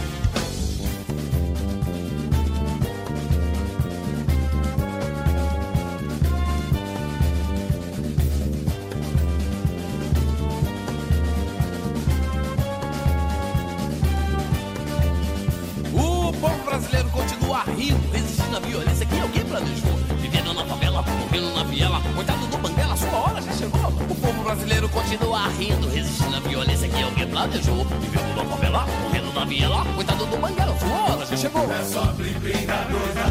Vivendo 20.22 20.54
na 20.54 20.66
favela, 20.66 21.02
morrendo 21.02 21.54
na 21.54 21.64
viela, 21.64 22.02
coitado 22.16 22.48
do 22.48 22.58
Banguela, 22.58 22.96
sua 22.96 23.10
hora 23.10 23.42
já 23.42 23.52
chegou. 23.54 23.82
O 24.10 24.16
povo 24.16 24.44
brasileiro 24.44 24.90
continua 24.90 25.48
rindo, 25.50 25.90
resistindo 25.90 26.36
à 26.36 26.40
violência 26.40 26.88
que 26.88 27.04
alguém 27.04 27.28
planejou. 27.28 27.86
Vivendo 27.86 28.36
na 28.36 28.46
favela, 28.46 28.86
morrendo 29.04 29.34
na 29.34 29.46
viela, 29.46 29.86
coitado 29.96 30.26
do 30.26 30.38
Banguela, 30.38 30.78
sua 30.80 31.14
hora 31.14 31.26
já 31.26 31.38
chegou. 31.38 31.72
É 31.72 31.84
só 31.84 32.06
plim 32.14 32.34
plim 32.34 32.66
da 32.66 32.84
dois 32.84 33.16
da 33.16 33.30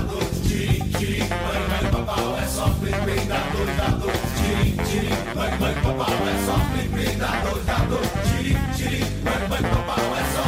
mãe 1.29 1.61
mãe 1.69 1.91
papau. 1.91 2.39
É 2.39 2.47
só 2.47 2.69
plim 2.81 2.93
plim 2.93 3.27
da 3.27 3.39
dois 3.53 3.77
da 3.77 3.87
tirim, 4.37 5.11
mãe 5.35 5.59
mãe 5.59 5.75
papau. 5.75 6.15
É 6.29 6.47
só 6.47 6.57
plim 6.73 6.89
plim 6.89 7.19
da 7.19 7.31
dois 7.43 7.65
da 7.67 7.77
tirim, 8.77 9.05
mãe 9.25 9.49
mãe 9.49 9.63
papau. 9.63 10.17
É 10.17 10.25
só 10.35 10.48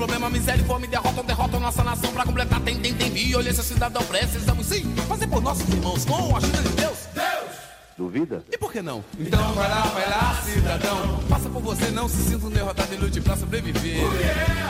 problema, 0.00 0.30
miséria 0.30 0.62
e 0.62 0.64
fome, 0.64 0.86
derrotam, 0.86 1.22
derrotam 1.22 1.60
nossa 1.60 1.84
nação 1.84 2.10
pra 2.10 2.24
completar. 2.24 2.58
Tem, 2.60 2.74
tem, 2.80 2.94
tem 2.94 3.10
violência, 3.10 3.62
cidadão, 3.62 4.02
precisamos 4.04 4.66
sim 4.66 4.82
fazer 5.06 5.26
por 5.26 5.42
nossos 5.42 5.68
irmãos 5.68 6.06
com 6.06 6.34
a 6.34 6.38
ajuda 6.38 6.62
de 6.62 6.68
Deus. 6.70 6.98
Deus! 7.12 7.50
Duvida? 7.98 8.42
E 8.50 8.56
por 8.56 8.72
que 8.72 8.80
não? 8.80 9.04
Então 9.18 9.52
vai 9.52 9.68
lá, 9.68 9.82
vai 9.82 10.08
lá, 10.08 10.40
cidadão. 10.42 11.20
Faça 11.28 11.50
por 11.50 11.60
você, 11.60 11.90
não 11.90 12.08
se 12.08 12.16
sinta 12.16 12.46
um 12.46 12.48
derrotado 12.48 12.94
e 12.94 12.96
lute 12.96 13.20
pra 13.20 13.36
sobreviver. 13.36 14.00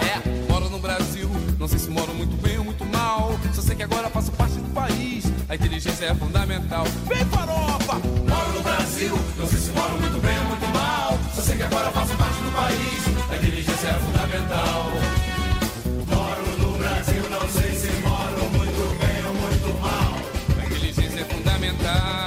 É, 0.03 0.51
moro 0.51 0.69
no 0.69 0.81
Brasil, 0.81 1.31
não 1.57 1.69
sei 1.69 1.79
se 1.79 1.91
moro 1.91 2.13
muito 2.13 2.35
bem 2.43 2.59
ou 2.59 2.65
muito 2.65 2.85
mal. 2.87 3.39
Só 3.55 3.63
sei 3.63 3.77
que 3.77 3.85
agora 3.85 4.11
faço 4.11 4.33
parte 4.33 4.55
do 4.55 4.69
país. 4.75 5.27
A 5.49 5.55
inteligência 5.55 6.07
é 6.07 6.15
fundamental. 6.17 6.85
Vem 7.07 7.25
farofa! 7.27 7.95
Moro 8.29 8.53
no 8.53 8.63
Brasil, 8.63 9.17
não 9.39 9.47
sei 9.47 9.61
se 9.61 9.71
moro 9.71 9.93
muito 10.01 10.21
bem 10.21 10.37
ou 10.39 10.45
muito 10.47 10.67
mal. 10.77 11.17
Só 11.37 11.43
sei 11.43 11.57
que 11.57 11.63
agora 11.63 11.89
faço 11.93 12.17
parte 12.17 12.43
do 12.43 12.51
país. 12.51 13.31
A 13.31 13.37
inteligência 13.37 13.89
é 13.91 13.93
fundamental. 13.93 15.10
Fundamental. 21.91 22.20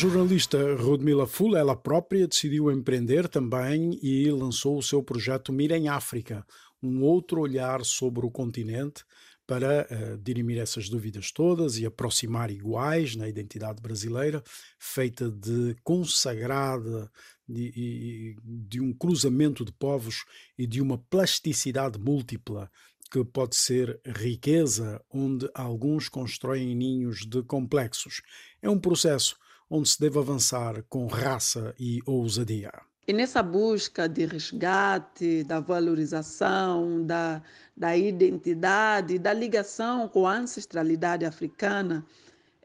Jornalista 0.00 0.56
Rudmila 0.76 1.26
Fula, 1.26 1.58
ela 1.58 1.76
própria, 1.76 2.26
decidiu 2.26 2.72
empreender 2.72 3.28
também 3.28 4.00
e 4.02 4.30
lançou 4.30 4.78
o 4.78 4.82
seu 4.82 5.02
projeto 5.02 5.52
Mira 5.52 5.76
em 5.76 5.88
África, 5.88 6.42
um 6.82 7.02
outro 7.02 7.38
olhar 7.38 7.84
sobre 7.84 8.24
o 8.24 8.30
continente 8.30 9.04
para 9.46 9.86
eh, 9.90 10.16
dirimir 10.22 10.56
essas 10.56 10.88
dúvidas 10.88 11.30
todas 11.30 11.76
e 11.76 11.84
aproximar 11.84 12.50
iguais 12.50 13.14
na 13.14 13.28
identidade 13.28 13.82
brasileira, 13.82 14.42
feita 14.78 15.30
de 15.30 15.76
consagrada 15.84 17.12
de, 17.46 18.38
de 18.42 18.80
um 18.80 18.94
cruzamento 18.94 19.66
de 19.66 19.72
povos 19.72 20.24
e 20.56 20.66
de 20.66 20.80
uma 20.80 20.96
plasticidade 20.96 21.98
múltipla 21.98 22.70
que 23.10 23.22
pode 23.22 23.54
ser 23.54 24.00
riqueza, 24.06 25.04
onde 25.12 25.46
alguns 25.52 26.08
constroem 26.08 26.74
ninhos 26.74 27.26
de 27.26 27.42
complexos. 27.42 28.22
É 28.62 28.70
um 28.70 28.78
processo 28.78 29.36
onde 29.70 29.88
se 29.88 30.00
deve 30.00 30.18
avançar 30.18 30.82
com 30.88 31.06
raça 31.06 31.74
e 31.78 32.00
ousadia. 32.04 32.72
E 33.06 33.12
nessa 33.12 33.42
busca 33.42 34.08
de 34.08 34.26
resgate, 34.26 35.44
da 35.44 35.60
valorização, 35.60 37.04
da, 37.04 37.42
da 37.76 37.96
identidade, 37.96 39.18
da 39.18 39.32
ligação 39.32 40.08
com 40.08 40.26
a 40.26 40.36
ancestralidade 40.36 41.24
africana, 41.24 42.04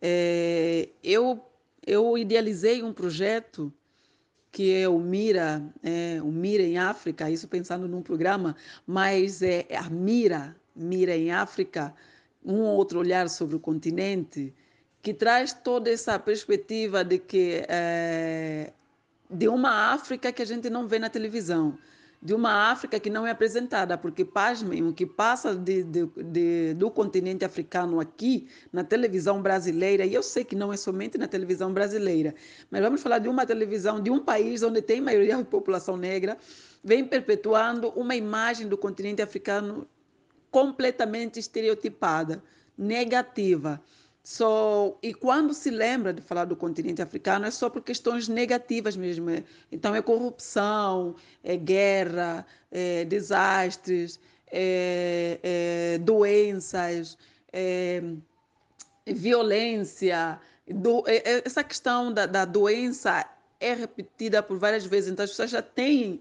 eh, 0.01 0.89
eu, 1.03 1.39
eu 1.86 2.18
idealizei 2.18 2.84
um 2.84 2.91
projeto 2.91 3.72
que 4.56 4.74
é 4.74 4.88
o 4.88 4.97
Mira, 4.97 5.62
é, 5.84 6.22
o 6.22 6.32
Mira 6.32 6.64
em 6.64 6.78
África, 6.78 7.30
isso 7.30 7.45
pensando 7.45 7.89
num 7.89 8.01
programa, 8.01 8.56
mas 8.88 9.41
é 9.41 9.68
a 9.76 9.89
Mira, 9.89 10.56
Mira 10.74 11.14
em 11.14 11.30
África, 11.30 11.93
um 12.41 12.62
outro 12.62 12.99
olhar 12.99 13.28
sobre 13.28 13.58
o 13.58 13.60
continente, 13.60 14.53
que 15.06 15.14
traz 15.14 15.53
toda 15.53 15.91
essa 15.91 16.18
perspectiva 16.18 17.03
de 17.03 17.20
que 17.20 17.64
é, 17.70 18.74
de 19.30 19.47
uma 19.47 19.93
África 19.93 20.32
que 20.32 20.41
a 20.41 20.45
gente 20.45 20.68
não 20.68 20.88
vê 20.88 20.97
na 20.97 21.12
televisão. 21.12 21.78
de 22.26 22.34
uma 22.34 22.72
África 22.72 22.99
que 22.99 23.08
não 23.08 23.28
é 23.28 23.30
apresentada, 23.30 23.99
porque, 23.99 24.26
pasmem, 24.26 24.84
o 24.84 24.91
que 24.91 25.06
passa 25.06 25.53
de, 25.53 25.84
de, 25.84 26.08
de, 26.08 26.74
do 26.74 26.89
continente 26.89 27.45
africano 27.45 27.99
aqui 27.99 28.47
na 28.74 28.84
televisão 28.84 29.43
brasileira, 29.43 30.03
e 30.03 30.14
eu 30.16 30.24
sei 30.24 30.43
que 30.43 30.56
não 30.56 30.74
é 30.74 30.78
somente 30.78 31.20
na 31.20 31.28
televisão 31.28 31.72
brasileira, 31.72 32.34
mas 32.72 32.82
vamos 32.82 33.03
falar 33.03 33.20
de 33.20 33.30
uma 33.30 33.45
televisão 33.45 34.01
de 34.01 34.10
um 34.10 34.20
país 34.20 34.64
onde 34.64 34.82
tem 34.82 34.99
maioria 34.99 35.38
da 35.38 35.45
população 35.45 35.95
negra, 35.97 36.36
vem 36.84 37.06
perpetuando 37.06 37.89
uma 37.89 38.16
imagem 38.16 38.68
do 38.68 38.76
continente 38.76 39.22
africano 39.22 39.88
completamente 40.49 41.39
estereotipada, 41.39 42.41
negativa. 42.76 43.80
Só, 44.26 44.97
e 45.03 45.13
quando 45.13 45.53
se 45.53 45.69
lembra 45.69 46.11
de 46.11 46.19
falar 46.19 46.45
do 46.45 46.55
continente 46.55 46.99
africano, 46.99 47.45
é 47.45 47.51
só 47.51 47.69
por 47.69 47.84
questões 47.84 48.28
negativas 48.28 48.97
mesmo. 48.97 49.30
Então, 49.71 49.93
é 49.93 50.01
corrupção, 50.01 51.15
é 51.43 51.55
guerra, 51.55 52.43
é 52.71 53.05
desastres, 53.05 54.19
é, 54.51 55.39
é 55.43 55.97
doenças, 55.99 57.19
é 57.53 58.01
violência. 59.05 60.39
Do, 60.67 61.03
é, 61.05 61.17
é, 61.17 61.41
essa 61.45 61.63
questão 61.63 62.11
da, 62.11 62.26
da 62.26 62.45
doença 62.45 63.30
é 63.59 63.76
repetida 63.76 64.41
por 64.41 64.57
várias 64.57 64.86
vezes, 64.86 65.11
então 65.11 65.23
as 65.23 65.30
pessoas 65.30 65.51
já 65.51 65.61
têm 65.61 66.19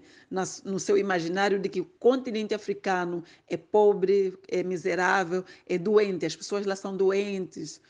no 0.63 0.79
seu 0.79 0.95
imaginário 0.95 1.57
de 1.57 1.69
que 1.69 1.81
o 1.81 1.85
continente 1.85 2.53
africano 2.53 3.23
é 3.49 3.57
pobre, 3.57 4.37
é 4.47 4.61
miserável, 4.61 5.43
é 5.67 5.79
doente, 5.79 6.23
as 6.23 6.35
pessoas 6.35 6.67
lá 6.67 6.75
são 6.75 6.95
doentes. 6.95 7.81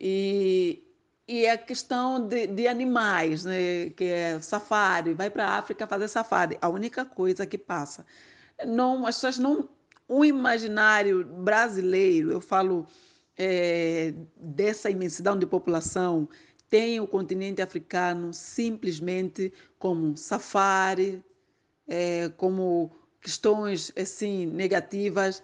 E, 0.00 0.82
e 1.28 1.46
a 1.46 1.58
questão 1.58 2.26
de, 2.26 2.46
de 2.46 2.66
animais, 2.66 3.44
né, 3.44 3.90
que 3.90 4.04
é 4.04 4.40
safari, 4.40 5.12
vai 5.12 5.28
para 5.28 5.46
a 5.46 5.58
África 5.58 5.86
fazer 5.86 6.08
safari, 6.08 6.56
a 6.62 6.68
única 6.68 7.04
coisa 7.04 7.46
que 7.46 7.58
passa. 7.58 8.06
Não, 8.66 9.06
as 9.06 9.16
pessoas 9.16 9.38
não. 9.38 9.68
O 10.08 10.24
imaginário 10.24 11.24
brasileiro, 11.24 12.32
eu 12.32 12.40
falo 12.40 12.86
é, 13.36 14.14
dessa 14.36 14.90
imensidão 14.90 15.38
de 15.38 15.46
população, 15.46 16.28
tem 16.68 17.00
o 17.00 17.06
continente 17.06 17.60
africano 17.60 18.32
simplesmente 18.32 19.52
como 19.78 20.16
safari, 20.16 21.22
é, 21.86 22.28
como 22.30 22.90
questões 23.20 23.92
assim 23.96 24.46
negativas, 24.46 25.42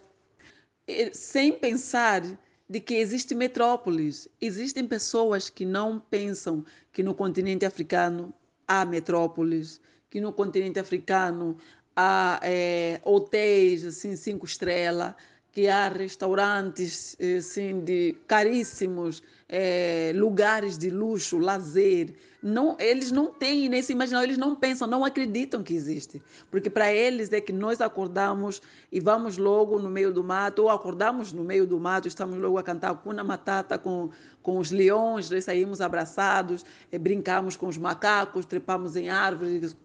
sem 1.12 1.52
pensar 1.52 2.22
de 2.68 2.80
que 2.80 2.94
existem 2.94 3.36
metrópoles. 3.36 4.28
Existem 4.40 4.86
pessoas 4.86 5.48
que 5.48 5.64
não 5.64 6.00
pensam 6.00 6.64
que 6.92 7.02
no 7.02 7.14
continente 7.14 7.64
africano 7.64 8.34
há 8.66 8.84
metrópoles, 8.84 9.80
que 10.10 10.20
no 10.20 10.32
continente 10.32 10.78
africano 10.78 11.56
há 11.94 12.40
é, 12.42 13.00
hotéis 13.04 13.84
assim 13.84 14.16
cinco 14.16 14.44
estrelas, 14.44 15.14
que 15.52 15.68
há 15.68 15.88
restaurantes 15.88 17.16
assim, 17.38 17.80
de 17.80 18.14
caríssimos, 18.26 19.22
é, 19.48 20.12
lugares 20.14 20.76
de 20.76 20.90
luxo, 20.90 21.38
lazer. 21.38 22.14
Não, 22.48 22.76
eles 22.78 23.10
não 23.10 23.26
têm 23.26 23.68
nesse 23.68 23.90
imaginário, 23.90 24.26
eles 24.26 24.38
não 24.38 24.54
pensam, 24.54 24.86
não 24.86 25.04
acreditam 25.04 25.64
que 25.64 25.74
existe. 25.74 26.22
Porque 26.48 26.70
para 26.70 26.92
eles 26.92 27.32
é 27.32 27.40
que 27.40 27.52
nós 27.52 27.80
acordamos 27.80 28.62
e 28.92 29.00
vamos 29.00 29.36
logo 29.36 29.80
no 29.80 29.90
meio 29.90 30.12
do 30.12 30.22
mato, 30.22 30.62
ou 30.62 30.70
acordamos 30.70 31.32
no 31.32 31.42
meio 31.42 31.66
do 31.66 31.80
mato, 31.80 32.06
estamos 32.06 32.38
logo 32.38 32.56
a 32.56 32.62
cantar 32.62 32.94
cuna 32.98 33.24
matata 33.24 33.76
com, 33.76 34.10
com 34.42 34.58
os 34.58 34.70
leões, 34.70 35.28
nós 35.28 35.44
saímos 35.44 35.80
abraçados, 35.80 36.64
é, 36.92 36.96
brincamos 36.96 37.56
com 37.56 37.66
os 37.66 37.76
macacos, 37.76 38.46
trepamos 38.46 38.94
em 38.94 39.08
árvores. 39.08 39.76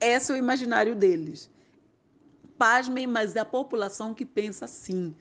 Esse 0.00 0.32
é 0.32 0.34
o 0.34 0.38
imaginário 0.38 0.94
deles 0.94 1.50
pasmem, 2.62 3.08
mas 3.08 3.34
é 3.34 3.40
a 3.40 3.44
população 3.44 4.14
que 4.14 4.24
pensa 4.24 4.66
assim. 4.66 5.14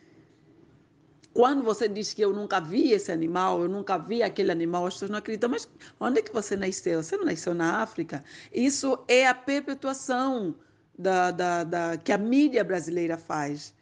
Quando 1.33 1.63
você 1.63 1.87
diz 1.87 2.13
que 2.13 2.21
eu 2.21 2.33
nunca 2.33 2.59
vi 2.59 2.91
esse 2.91 3.11
animal, 3.11 3.61
eu 3.61 3.69
nunca 3.69 3.97
vi 3.97 4.21
aquele 4.21 4.51
animal, 4.51 4.85
as 4.85 4.95
pessoas 4.95 5.11
não 5.11 5.19
acreditam. 5.19 5.49
Mas 5.49 5.67
onde 5.99 6.19
é 6.19 6.21
que 6.21 6.33
você 6.33 6.57
nasceu? 6.57 7.01
Você 7.01 7.15
não 7.15 7.25
nasceu 7.25 7.53
na 7.53 7.81
África? 7.81 8.23
Isso 8.53 8.99
é 9.07 9.25
a 9.25 9.33
perpetuação 9.33 10.55
da, 10.97 11.31
da, 11.31 11.63
da, 11.63 11.97
que 11.97 12.11
a 12.11 12.17
mídia 12.17 12.63
brasileira 12.63 13.17
faz, 13.17 13.73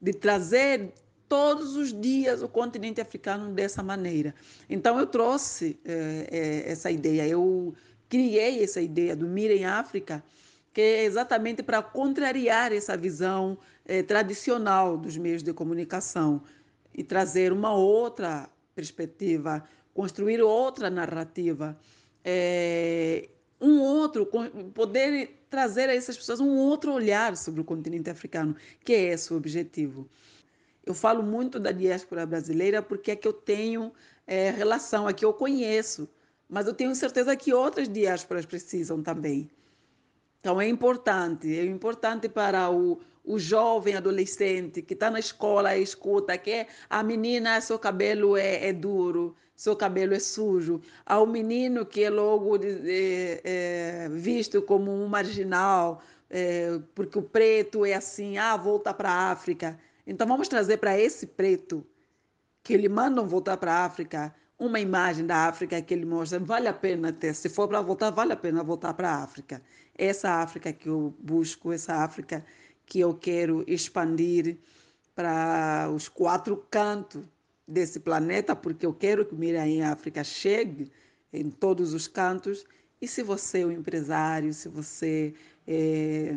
de 0.00 0.12
trazer 0.12 0.92
todos 1.28 1.74
os 1.74 1.92
dias 1.92 2.42
o 2.42 2.48
continente 2.48 3.00
africano 3.00 3.52
dessa 3.52 3.82
maneira. 3.82 4.34
Então, 4.70 4.98
eu 4.98 5.06
trouxe 5.06 5.80
é, 5.84 6.28
é, 6.30 6.70
essa 6.70 6.90
ideia, 6.90 7.26
eu 7.26 7.74
criei 8.08 8.62
essa 8.62 8.80
ideia 8.80 9.16
do 9.16 9.26
Mirem 9.26 9.64
África, 9.64 10.22
que 10.72 10.80
é 10.80 11.04
exatamente 11.04 11.62
para 11.62 11.82
contrariar 11.82 12.72
essa 12.72 12.96
visão 12.96 13.58
eh, 13.86 14.02
tradicional 14.02 14.96
dos 14.96 15.16
meios 15.16 15.42
de 15.42 15.52
comunicação 15.52 16.42
e 16.94 17.02
trazer 17.02 17.52
uma 17.52 17.74
outra 17.74 18.48
perspectiva, 18.74 19.64
construir 19.92 20.40
outra 20.40 20.90
narrativa, 20.90 21.76
eh, 22.24 23.28
um 23.60 23.80
outro, 23.80 24.28
poder 24.74 25.44
trazer 25.48 25.88
a 25.88 25.94
essas 25.94 26.16
pessoas 26.16 26.40
um 26.40 26.56
outro 26.56 26.92
olhar 26.92 27.36
sobre 27.36 27.60
o 27.60 27.64
continente 27.64 28.10
africano, 28.10 28.56
que 28.84 28.92
é 28.92 29.12
esse 29.12 29.32
o 29.32 29.36
objetivo. 29.36 30.08
Eu 30.84 30.94
falo 30.94 31.22
muito 31.22 31.58
da 31.58 31.72
diáspora 31.72 32.26
brasileira 32.26 32.82
porque 32.82 33.12
é 33.12 33.16
que 33.16 33.26
eu 33.26 33.32
tenho 33.32 33.92
é, 34.26 34.50
relação, 34.50 35.08
é 35.08 35.12
que 35.12 35.24
eu 35.24 35.32
conheço, 35.32 36.08
mas 36.48 36.66
eu 36.66 36.74
tenho 36.74 36.94
certeza 36.94 37.34
que 37.36 37.54
outras 37.54 37.88
diásporas 37.88 38.44
precisam 38.44 39.02
também. 39.02 39.50
Então 40.40 40.60
é 40.60 40.68
importante, 40.68 41.58
é 41.58 41.64
importante 41.64 42.28
para 42.28 42.70
o, 42.70 43.00
o 43.24 43.38
jovem 43.38 43.96
adolescente 43.96 44.82
que 44.82 44.92
está 44.92 45.10
na 45.10 45.18
escola 45.18 45.76
e 45.76 45.82
escuta 45.82 46.36
que 46.36 46.66
a 46.90 47.02
menina, 47.02 47.60
seu 47.60 47.78
cabelo 47.78 48.36
é, 48.36 48.68
é, 48.68 48.72
duro, 48.72 49.34
seu 49.56 49.74
cabelo 49.74 50.14
é 50.14 50.18
sujo. 50.18 50.80
Ao 51.06 51.26
menino 51.26 51.86
que 51.86 52.04
é 52.04 52.10
logo 52.10 52.56
é, 52.56 53.40
é, 53.44 54.08
visto 54.10 54.60
como 54.62 54.92
um 54.92 55.08
marginal, 55.08 56.02
é, 56.28 56.78
porque 56.94 57.18
o 57.18 57.22
preto 57.22 57.84
é 57.86 57.94
assim, 57.94 58.36
ah, 58.36 58.56
volta 58.56 58.92
para 58.92 59.10
a 59.10 59.30
África. 59.30 59.78
Então 60.06 60.26
vamos 60.26 60.48
trazer 60.48 60.76
para 60.76 60.98
esse 60.98 61.26
preto 61.26 61.86
que 62.62 62.74
ele 62.74 62.88
mandam 62.88 63.26
voltar 63.26 63.56
para 63.56 63.72
a 63.72 63.84
África 63.84 64.34
uma 64.58 64.78
imagem 64.80 65.26
da 65.26 65.48
África 65.48 65.80
que 65.82 65.92
ele 65.92 66.04
mostra, 66.04 66.38
vale 66.38 66.68
a 66.68 66.72
pena 66.72 67.12
ter, 67.12 67.34
se 67.34 67.48
for 67.48 67.68
para 67.68 67.80
voltar, 67.80 68.10
vale 68.10 68.32
a 68.32 68.36
pena 68.36 68.62
voltar 68.62 68.94
para 68.94 69.10
a 69.10 69.22
África. 69.22 69.62
Essa 69.96 70.30
África 70.42 70.72
que 70.72 70.88
eu 70.88 71.14
busco, 71.18 71.72
essa 71.72 71.96
África 71.96 72.44
que 72.86 73.00
eu 73.00 73.14
quero 73.14 73.64
expandir 73.66 74.58
para 75.14 75.90
os 75.94 76.08
quatro 76.08 76.56
cantos 76.70 77.22
desse 77.66 78.00
planeta, 78.00 78.54
porque 78.54 78.84
eu 78.84 78.92
quero 78.92 79.24
que 79.24 79.34
o 79.34 79.38
Miraim 79.38 79.82
África 79.82 80.22
chegue 80.22 80.90
em 81.32 81.50
todos 81.50 81.94
os 81.94 82.06
cantos. 82.06 82.64
E 83.00 83.08
se 83.08 83.22
você 83.22 83.60
é 83.60 83.66
um 83.66 83.72
empresário, 83.72 84.52
se 84.52 84.68
você 84.68 85.34
é 85.66 86.36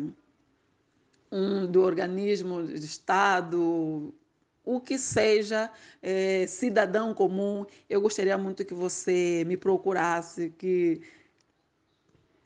um 1.30 1.66
do 1.66 1.82
organismo 1.82 2.64
de 2.66 2.84
Estado, 2.84 4.14
o 4.64 4.80
que 4.80 4.98
seja 4.98 5.70
é, 6.02 6.46
cidadão 6.46 7.14
comum, 7.14 7.64
eu 7.88 8.00
gostaria 8.00 8.36
muito 8.36 8.64
que 8.64 8.74
você 8.74 9.44
me 9.46 9.56
procurasse, 9.56 10.50
que 10.50 11.00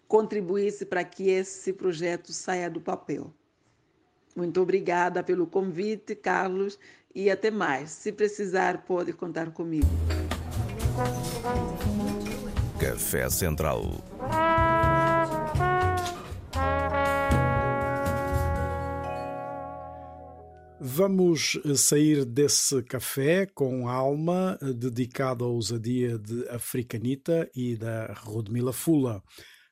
contribuísse 0.07 0.85
para 0.85 1.03
que 1.05 1.31
esse 1.31 1.73
projeto 1.73 2.33
saia 2.33 2.69
do 2.69 2.81
papel. 2.81 3.33
Muito 4.35 4.61
obrigada 4.61 5.22
pelo 5.22 5.47
convite, 5.47 6.14
Carlos, 6.14 6.78
e 7.14 7.30
até 7.30 7.51
mais. 7.51 7.91
Se 7.91 8.12
precisar, 8.12 8.85
pode 8.85 9.12
contar 9.12 9.51
comigo. 9.51 9.87
Café 12.80 13.28
Central. 13.30 14.03
Vamos 20.85 21.59
sair 21.76 22.24
desse 22.24 22.83
café 22.83 23.47
com 23.47 23.89
alma 23.89 24.59
dedicado 24.76 25.45
à 25.45 25.49
ousadia 25.49 26.18
de 26.18 26.49
Africanita 26.49 27.49
e 27.55 27.76
da 27.76 28.12
Rodmila 28.12 28.72
Fula. 28.72 29.22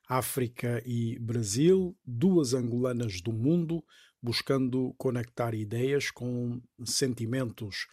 África 0.07 0.81
e 0.85 1.19
Brasil, 1.19 1.95
duas 2.05 2.53
angolanas 2.53 3.21
do 3.21 3.31
mundo, 3.31 3.83
buscando 4.21 4.93
conectar 4.97 5.53
ideias 5.53 6.11
com 6.11 6.61
sentimentos. 6.83 7.87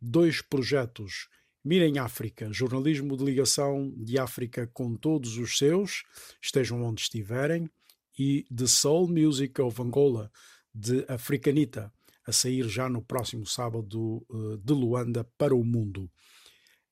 Dois 0.00 0.40
projetos. 0.40 1.28
Mirem 1.64 1.98
África, 1.98 2.52
jornalismo 2.52 3.16
de 3.16 3.24
ligação 3.24 3.92
de 3.96 4.18
África 4.18 4.66
com 4.72 4.94
todos 4.96 5.38
os 5.38 5.56
seus, 5.56 6.04
estejam 6.40 6.82
onde 6.82 7.00
estiverem, 7.00 7.70
e 8.18 8.44
The 8.54 8.66
Soul 8.66 9.08
Music 9.08 9.60
of 9.60 9.80
Angola, 9.80 10.30
de 10.74 11.04
Africanita 11.08 11.92
a 12.26 12.32
sair 12.32 12.68
já 12.68 12.88
no 12.88 13.02
próximo 13.02 13.46
sábado 13.46 14.26
eh, 14.30 14.58
de 14.62 14.72
Luanda 14.72 15.24
para 15.36 15.54
o 15.54 15.64
mundo. 15.64 16.10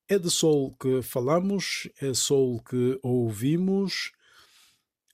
É 0.08 0.18
de 0.18 0.30
soul 0.30 0.76
que 0.76 1.00
falamos, 1.02 1.88
é 2.00 2.12
soul 2.12 2.62
que 2.62 2.98
ouvimos. 3.02 4.12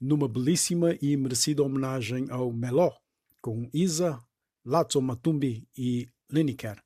numa 0.00 0.28
belíssima 0.28 0.96
e 1.02 1.16
merecida 1.16 1.60
homenagem 1.62 2.26
ao 2.30 2.52
Meló, 2.52 2.92
com 3.40 3.68
Isa, 3.72 4.20
Latzo 4.64 5.00
Matumbi 5.00 5.68
e 5.76 6.08
Lineker, 6.30 6.82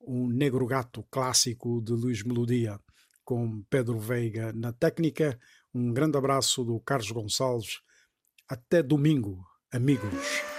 um 0.00 0.28
negro 0.28 0.66
gato 0.66 1.04
clássico 1.10 1.82
de 1.82 1.92
Luís 1.92 2.22
Melodia, 2.22 2.80
com 3.24 3.62
Pedro 3.68 3.98
Veiga 3.98 4.52
na 4.52 4.72
técnica. 4.72 5.38
Um 5.74 5.92
grande 5.92 6.16
abraço 6.16 6.64
do 6.64 6.80
Carlos 6.80 7.10
Gonçalves. 7.10 7.80
Até 8.48 8.82
domingo, 8.82 9.44
amigos. 9.72 10.55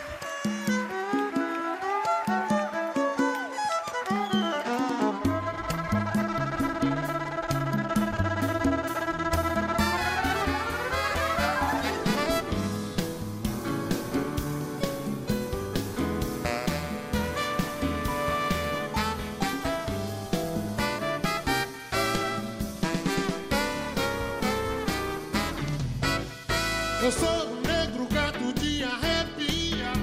Eu 27.02 27.12
sou 27.12 27.30
um 27.30 27.62
negro 27.62 28.08
gato 28.12 28.54
de 28.60 28.84
arrepia 28.84 29.94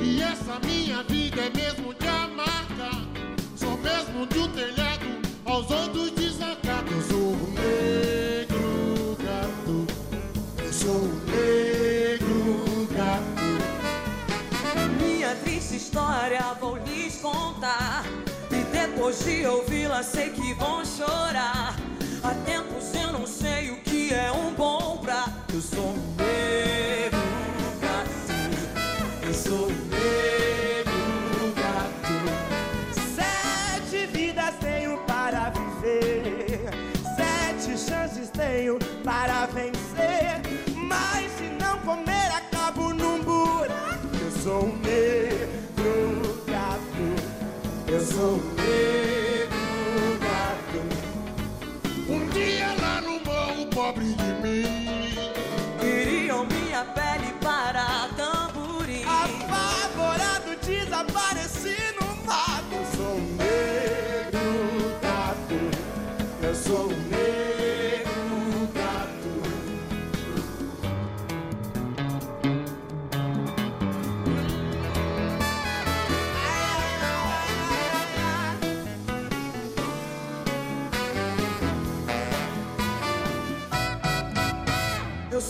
E 0.00 0.22
essa 0.22 0.58
minha 0.64 1.02
vida 1.04 1.42
é 1.42 1.50
mesmo 1.50 1.94
de 1.94 2.06
amarga 2.06 2.90
Sou 3.56 3.76
mesmo 3.78 4.26
de 4.26 4.38
um 4.38 4.48
telhado 4.52 5.06
aos 5.46 5.70
outros 5.70 6.10
desacato 6.12 6.92
Eu 6.92 7.02
sou 7.02 7.32
um 7.32 7.54
negro 7.54 9.16
gato 9.24 9.86
Eu 10.64 10.72
sou 10.72 10.96
um 10.96 11.20
negro 11.26 12.88
gato 12.94 13.58
Minha 15.02 15.34
triste 15.36 15.76
história 15.76 16.48
vou 16.60 16.76
lhes 16.78 17.16
contar. 17.16 18.04
E 18.50 18.62
depois 18.72 19.24
de 19.24 19.46
ouvi-la, 19.46 20.02
sei 20.02 20.30
que 20.30 20.54
vão 20.54 20.84
chorar. 20.84 21.76
Há 22.22 22.34
tempos 22.44 22.94
eu 22.94 23.12
não 23.12 23.26
sei 23.26 23.70
o 23.70 23.76
que 23.76 24.12
é 24.12 24.30
um 24.32 24.52
bom 24.54 24.98
prato. 24.98 25.54
Eu 25.54 25.60
sou 25.60 25.90
um 25.90 26.17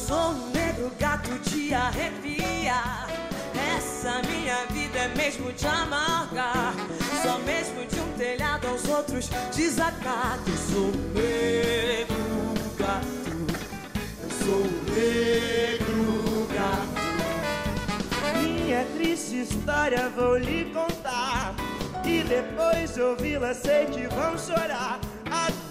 sou 0.09 0.31
um 0.31 0.51
negro 0.53 0.91
gato 0.99 1.39
de 1.51 1.75
arrepiar. 1.75 3.07
Essa 3.77 4.23
minha 4.23 4.65
vida 4.71 4.99
é 4.99 5.09
mesmo 5.09 5.53
de 5.53 5.67
amargar. 5.67 6.75
Só 7.23 7.39
mesmo 7.41 7.85
de 7.85 8.01
um 8.01 8.13
telhado 8.13 8.67
aos 8.69 8.89
outros 8.89 9.29
desacato. 9.55 10.49
Eu 10.49 10.57
sou 10.57 10.87
um 10.87 11.13
negro 11.13 12.55
gato. 12.79 13.07
Eu 14.23 14.31
sou 14.47 14.63
um 14.65 14.73
negro 14.95 16.49
gato 16.55 16.89
Minha 18.43 18.85
triste 18.97 19.43
história 19.43 20.09
vou 20.09 20.39
lhe 20.39 20.73
contar. 20.73 21.55
E 22.03 22.23
depois 22.23 22.95
de 22.95 23.03
ouvi-la, 23.03 23.53
sei 23.53 23.85
que 23.85 24.07
vão 24.09 24.39
chorar. 24.39 24.99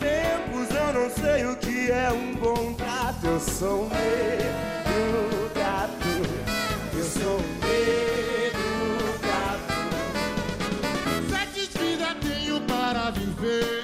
Tempos 0.08 0.70
eu 0.74 0.94
não 0.94 1.10
sei 1.10 1.46
o 1.46 1.56
que 1.58 1.92
é 1.92 2.10
um 2.14 2.34
bom 2.36 2.74
trato. 2.74 3.26
Eu 3.26 3.40
sou 3.42 3.84
um 3.84 3.90
negro 3.90 5.52
gato. 5.54 6.14
Eu 6.98 7.04
sou 7.04 7.40
um 7.40 7.48
negro 7.68 9.20
gato. 9.28 9.74
Sete 11.30 11.78
vidas 11.78 12.16
tenho 12.22 12.62
para 12.62 13.12
viver 13.12 13.77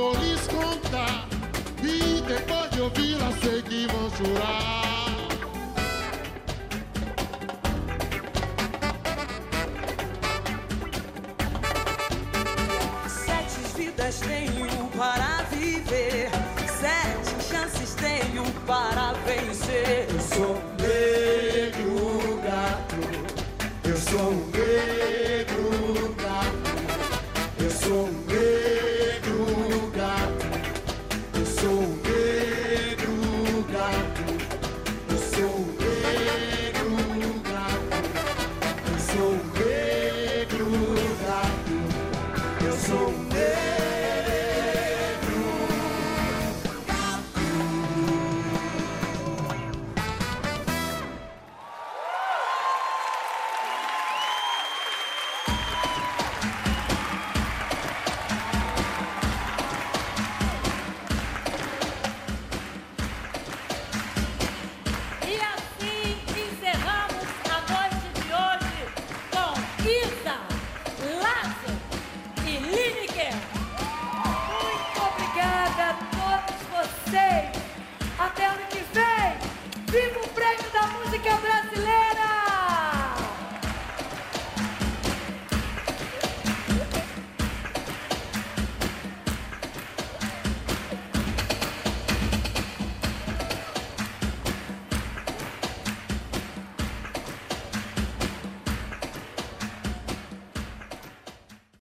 vou 0.00 0.14
lhes 0.14 0.46
contar 0.46 1.28
E 1.82 2.22
depois 2.22 2.70
de 2.70 2.80
ouvi-la 2.80 3.32
sei 3.42 3.60
que 3.62 3.86
vão 3.86 4.10
chorar 4.10 4.79